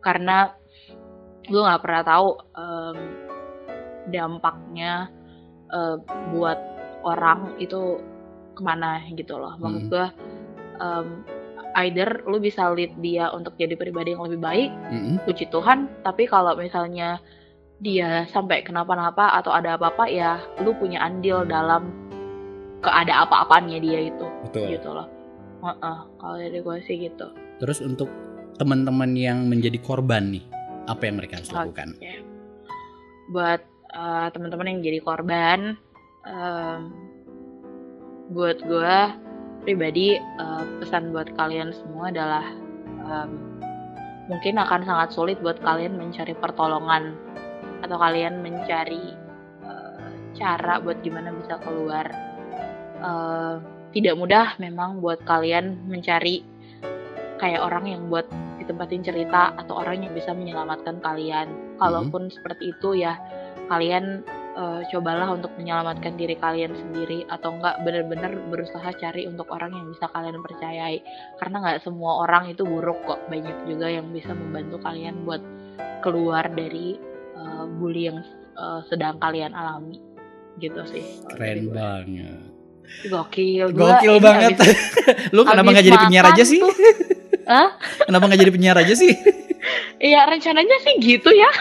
Karena 0.00 0.59
gue 1.44 1.60
nggak 1.60 1.80
pernah 1.80 2.02
tahu 2.02 2.28
em, 2.54 2.96
dampaknya 4.08 5.08
eh, 5.68 5.96
buat 6.30 6.58
orang 7.02 7.56
itu 7.56 7.96
ke 8.52 8.60
mana 8.60 9.00
gitu 9.08 9.36
loh 9.36 9.56
maksud 9.56 9.80
Hmm. 9.80 9.88
gue 9.88 10.06
em, 10.78 11.06
either 11.78 12.26
lu 12.26 12.36
bisa 12.36 12.66
lead 12.68 12.90
dia 12.98 13.30
untuk 13.30 13.54
jadi 13.54 13.72
pribadi 13.74 14.12
yang 14.12 14.26
lebih 14.26 14.40
baik 14.42 14.70
Mm-mm. 14.90 15.16
puji 15.22 15.46
Tuhan 15.48 15.86
tapi 16.02 16.26
kalau 16.26 16.58
misalnya 16.58 17.22
dia 17.78 18.26
sampai 18.28 18.60
kenapa-napa 18.60 19.32
atau 19.32 19.54
ada 19.54 19.78
apa-apa 19.78 20.04
ya 20.04 20.36
lu 20.60 20.74
punya 20.74 21.00
andil 21.00 21.46
dalam 21.46 21.88
keada 22.80 23.24
apa-apaannya 23.24 23.78
dia 23.78 24.00
itu 24.04 24.26
Betul. 24.44 24.66
gitu 24.68 24.90
loh 24.90 25.06
Heeh, 25.60 25.96
kalau 26.16 26.36
dari 26.36 26.58
gue 26.58 26.76
sih 26.82 26.96
gitu 26.98 27.28
Terus 27.60 27.84
untuk 27.84 28.08
teman-teman 28.56 29.12
yang 29.12 29.44
menjadi 29.44 29.76
korban 29.76 30.32
nih, 30.32 30.44
apa 30.90 31.02
yang 31.06 31.16
mereka 31.22 31.38
harus 31.38 31.52
lakukan? 31.54 31.94
buat 33.30 33.62
eh, 33.94 34.26
teman-teman 34.34 34.66
yang 34.74 34.80
jadi 34.82 34.98
korban 35.06 35.78
em, 36.26 36.80
buat 38.34 38.58
gue 38.58 38.96
pribadi 39.62 40.18
eh, 40.18 40.64
pesan 40.82 41.14
buat 41.14 41.30
kalian 41.38 41.70
semua 41.70 42.10
adalah 42.10 42.46
em, 43.06 43.30
mungkin 44.26 44.58
akan 44.58 44.82
sangat 44.82 45.14
sulit 45.14 45.38
buat 45.38 45.62
kalian 45.62 45.94
mencari 45.94 46.34
pertolongan 46.34 47.14
atau 47.86 47.96
kalian 48.02 48.42
mencari 48.42 49.14
eh, 49.62 50.10
cara 50.34 50.82
buat 50.82 50.98
gimana 51.06 51.30
bisa 51.30 51.62
keluar 51.62 52.10
Eh, 53.00 53.54
tidak 53.96 54.14
mudah 54.14 54.46
memang 54.60 55.00
buat 55.00 55.24
kalian 55.24 55.88
mencari 55.88 56.44
kayak 57.40 57.64
orang 57.64 57.88
yang 57.88 58.02
buat 58.12 58.28
ditempatin 58.70 59.02
cerita 59.02 59.50
atau 59.56 59.74
orang 59.76 60.06
yang 60.06 60.14
bisa 60.14 60.30
menyelamatkan 60.30 61.02
kalian. 61.02 61.50
Kalaupun 61.76 62.30
seperti 62.30 62.70
itu 62.70 62.94
ya 62.94 63.18
kalian 63.66 64.22
eh, 64.52 64.80
cobalah 64.86 65.26
untuk 65.28 65.50
menyelamatkan 65.56 66.14
diri 66.14 66.34
kalian 66.34 66.70
sendiri 66.72 67.26
atau 67.26 67.50
enggak 67.52 67.82
benar-benar 67.82 68.30
berusaha 68.46 68.86
cari 68.92 69.26
untuk 69.26 69.50
orang 69.50 69.70
yang 69.72 69.86
bisa 69.88 70.06
kalian 70.06 70.38
percayai 70.38 71.02
karena 71.36 71.56
nggak 71.58 71.82
semua 71.82 72.22
orang 72.22 72.46
itu 72.46 72.62
buruk 72.62 73.02
kok 73.04 73.26
banyak 73.26 73.58
juga 73.64 73.86
yang 73.86 74.06
bisa 74.10 74.30
membantu 74.30 74.78
kalian 74.78 75.22
buat 75.24 75.42
keluar 76.00 76.46
dari 76.46 76.94
eh, 77.34 77.64
bully 77.74 78.06
yang 78.06 78.22
eh, 78.54 78.80
sedang 78.86 79.18
kalian 79.18 79.50
alami 79.50 79.98
gitu 80.58 80.82
sih 80.84 81.02
Keren 81.26 81.70
banget. 81.70 82.38
gokil 83.06 83.70
Gokil 83.70 84.18
banget. 84.18 84.58
habis- 84.58 84.78
Lu 85.34 85.42
kenapa 85.42 85.70
nggak 85.70 85.86
jadi 85.86 85.98
penyiar 86.00 86.26
aja 86.28 86.42
sih? 86.44 86.58
tuh. 86.58 86.70
Hah? 87.50 87.74
Kenapa 88.06 88.24
nggak 88.24 88.40
jadi 88.40 88.52
penyiar 88.54 88.78
aja 88.78 88.94
sih? 88.94 89.10
Iya 90.00 90.24
rencananya 90.24 90.72
sih 90.80 90.96
gitu 90.96 91.28
ya 91.28 91.50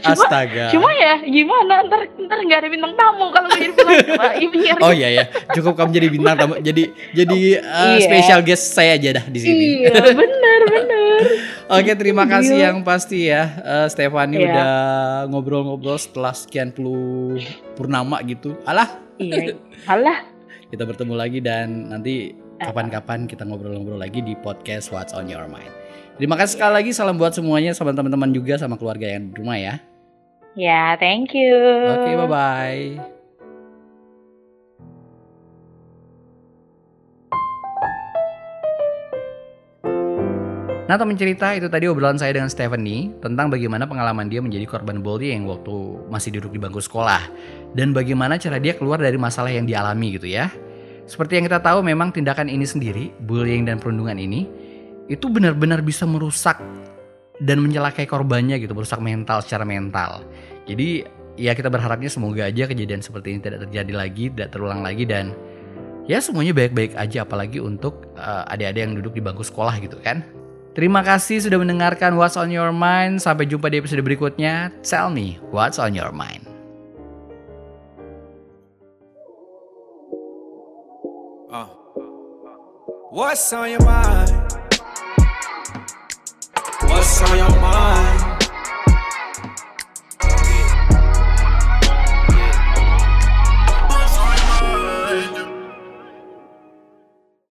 Cuma- 0.00 0.14
Astaga. 0.14 0.70
Cuma 0.70 0.88
ya 0.94 1.20
gimana 1.20 1.82
ntar 1.84 2.06
ntar 2.16 2.38
nggak 2.40 2.58
ada 2.62 2.68
bintang 2.70 2.94
tamu 2.94 3.28
kalau 3.28 3.50
jadi 3.50 3.74
penyiar. 4.54 4.78
Oh 4.78 4.88
iya 4.88 5.08
ya, 5.10 5.24
cukup 5.52 5.74
kamu 5.74 5.90
jadi 5.90 6.08
bintang 6.08 6.34
tamu. 6.38 6.54
Jadi 6.56 6.82
jadi 7.12 7.38
uh, 7.60 7.98
Iya. 7.98 8.06
special 8.06 8.40
guest 8.40 8.64
saya 8.70 8.94
aja 8.94 9.18
dah 9.18 9.24
di 9.26 9.38
sini. 9.38 9.64
Iya 9.82 9.90
bener 10.14 10.60
bener. 10.64 11.18
Oke, 11.68 11.92
terima 11.92 12.24
kasih 12.24 12.56
yang 12.62 12.80
pasti 12.80 13.26
ya, 13.26 13.42
uh, 13.58 13.86
Stefani 13.86 14.38
Iya. 14.38 14.46
udah 14.46 14.72
ngobrol-ngobrol 15.28 15.98
setelah 15.98 16.32
sekian 16.32 16.70
puluh 16.70 17.42
purnama 17.74 18.22
gitu. 18.22 18.54
Alah, 18.62 18.86
Iya. 19.18 19.58
Alah. 19.84 20.30
kita 20.68 20.88
bertemu 20.88 21.12
lagi 21.12 21.38
dan 21.38 21.90
nanti 21.90 22.32
kapan-kapan 22.62 23.26
kita 23.26 23.42
ngobrol-ngobrol 23.42 23.98
lagi 23.98 24.22
di 24.22 24.38
podcast 24.38 24.94
What's 24.94 25.10
on 25.10 25.26
Your 25.26 25.50
Mind. 25.50 25.70
Terima 26.16 26.38
kasih 26.38 26.60
sekali 26.60 26.72
lagi, 26.78 26.90
salam 26.94 27.18
buat 27.18 27.34
semuanya, 27.34 27.74
sama 27.74 27.90
teman-teman 27.96 28.30
juga, 28.30 28.54
sama 28.60 28.78
keluarga 28.78 29.08
yang 29.08 29.32
di 29.32 29.34
rumah 29.34 29.58
ya. 29.58 29.74
Ya 30.52 30.94
thank 31.00 31.32
you. 31.32 31.56
Oke, 31.88 32.12
bye-bye. 32.14 33.12
Nah 40.92 41.00
teman 41.00 41.16
cerita 41.16 41.56
itu 41.56 41.72
tadi 41.72 41.88
obrolan 41.88 42.20
saya 42.20 42.36
dengan 42.36 42.52
Stephanie 42.52 43.16
tentang 43.24 43.48
bagaimana 43.48 43.88
pengalaman 43.88 44.28
dia 44.28 44.44
menjadi 44.44 44.68
korban 44.68 45.00
bullying 45.00 45.48
waktu 45.48 45.72
masih 46.12 46.36
duduk 46.36 46.52
di 46.52 46.60
bangku 46.60 46.84
sekolah 46.84 47.32
dan 47.72 47.96
bagaimana 47.96 48.36
cara 48.36 48.60
dia 48.60 48.76
keluar 48.76 49.00
dari 49.00 49.16
masalah 49.16 49.48
yang 49.48 49.64
dialami 49.64 50.20
gitu 50.20 50.28
ya. 50.28 50.52
Seperti 51.12 51.36
yang 51.36 51.44
kita 51.44 51.60
tahu 51.60 51.84
memang 51.84 52.08
tindakan 52.08 52.48
ini 52.48 52.64
sendiri, 52.64 53.12
bullying 53.28 53.68
dan 53.68 53.76
perundungan 53.76 54.16
ini 54.16 54.48
itu 55.12 55.28
benar-benar 55.28 55.84
bisa 55.84 56.08
merusak 56.08 56.56
dan 57.36 57.60
mencelakai 57.60 58.08
korbannya 58.08 58.56
gitu, 58.56 58.72
merusak 58.72 58.96
mental 59.04 59.44
secara 59.44 59.68
mental. 59.68 60.24
Jadi 60.64 61.04
ya 61.36 61.52
kita 61.52 61.68
berharapnya 61.68 62.08
semoga 62.08 62.48
aja 62.48 62.64
kejadian 62.64 63.04
seperti 63.04 63.36
ini 63.36 63.44
tidak 63.44 63.68
terjadi 63.68 63.92
lagi, 63.92 64.32
tidak 64.32 64.56
terulang 64.56 64.80
lagi 64.80 65.04
dan 65.04 65.36
ya 66.08 66.16
semuanya 66.16 66.56
baik-baik 66.56 66.96
aja 66.96 67.28
apalagi 67.28 67.60
untuk 67.60 68.08
uh, 68.16 68.48
adik-adik 68.48 68.80
yang 68.80 68.94
duduk 68.96 69.12
di 69.12 69.20
bangku 69.20 69.44
sekolah 69.44 69.84
gitu 69.84 70.00
kan. 70.00 70.24
Terima 70.72 71.04
kasih 71.04 71.44
sudah 71.44 71.60
mendengarkan 71.60 72.16
What's 72.16 72.40
on 72.40 72.48
Your 72.48 72.72
Mind. 72.72 73.20
Sampai 73.20 73.44
jumpa 73.44 73.68
di 73.68 73.84
episode 73.84 74.00
berikutnya. 74.00 74.72
Tell 74.80 75.12
me 75.12 75.36
what's 75.52 75.76
on 75.76 75.92
your 75.92 76.08
mind. 76.08 76.51
What's 83.12 83.52
on 83.52 83.70
your 83.70 83.84
mind? 83.84 84.30
What's 86.80 87.20
on 87.20 87.36
your 87.36 87.60
mind? 87.60 88.31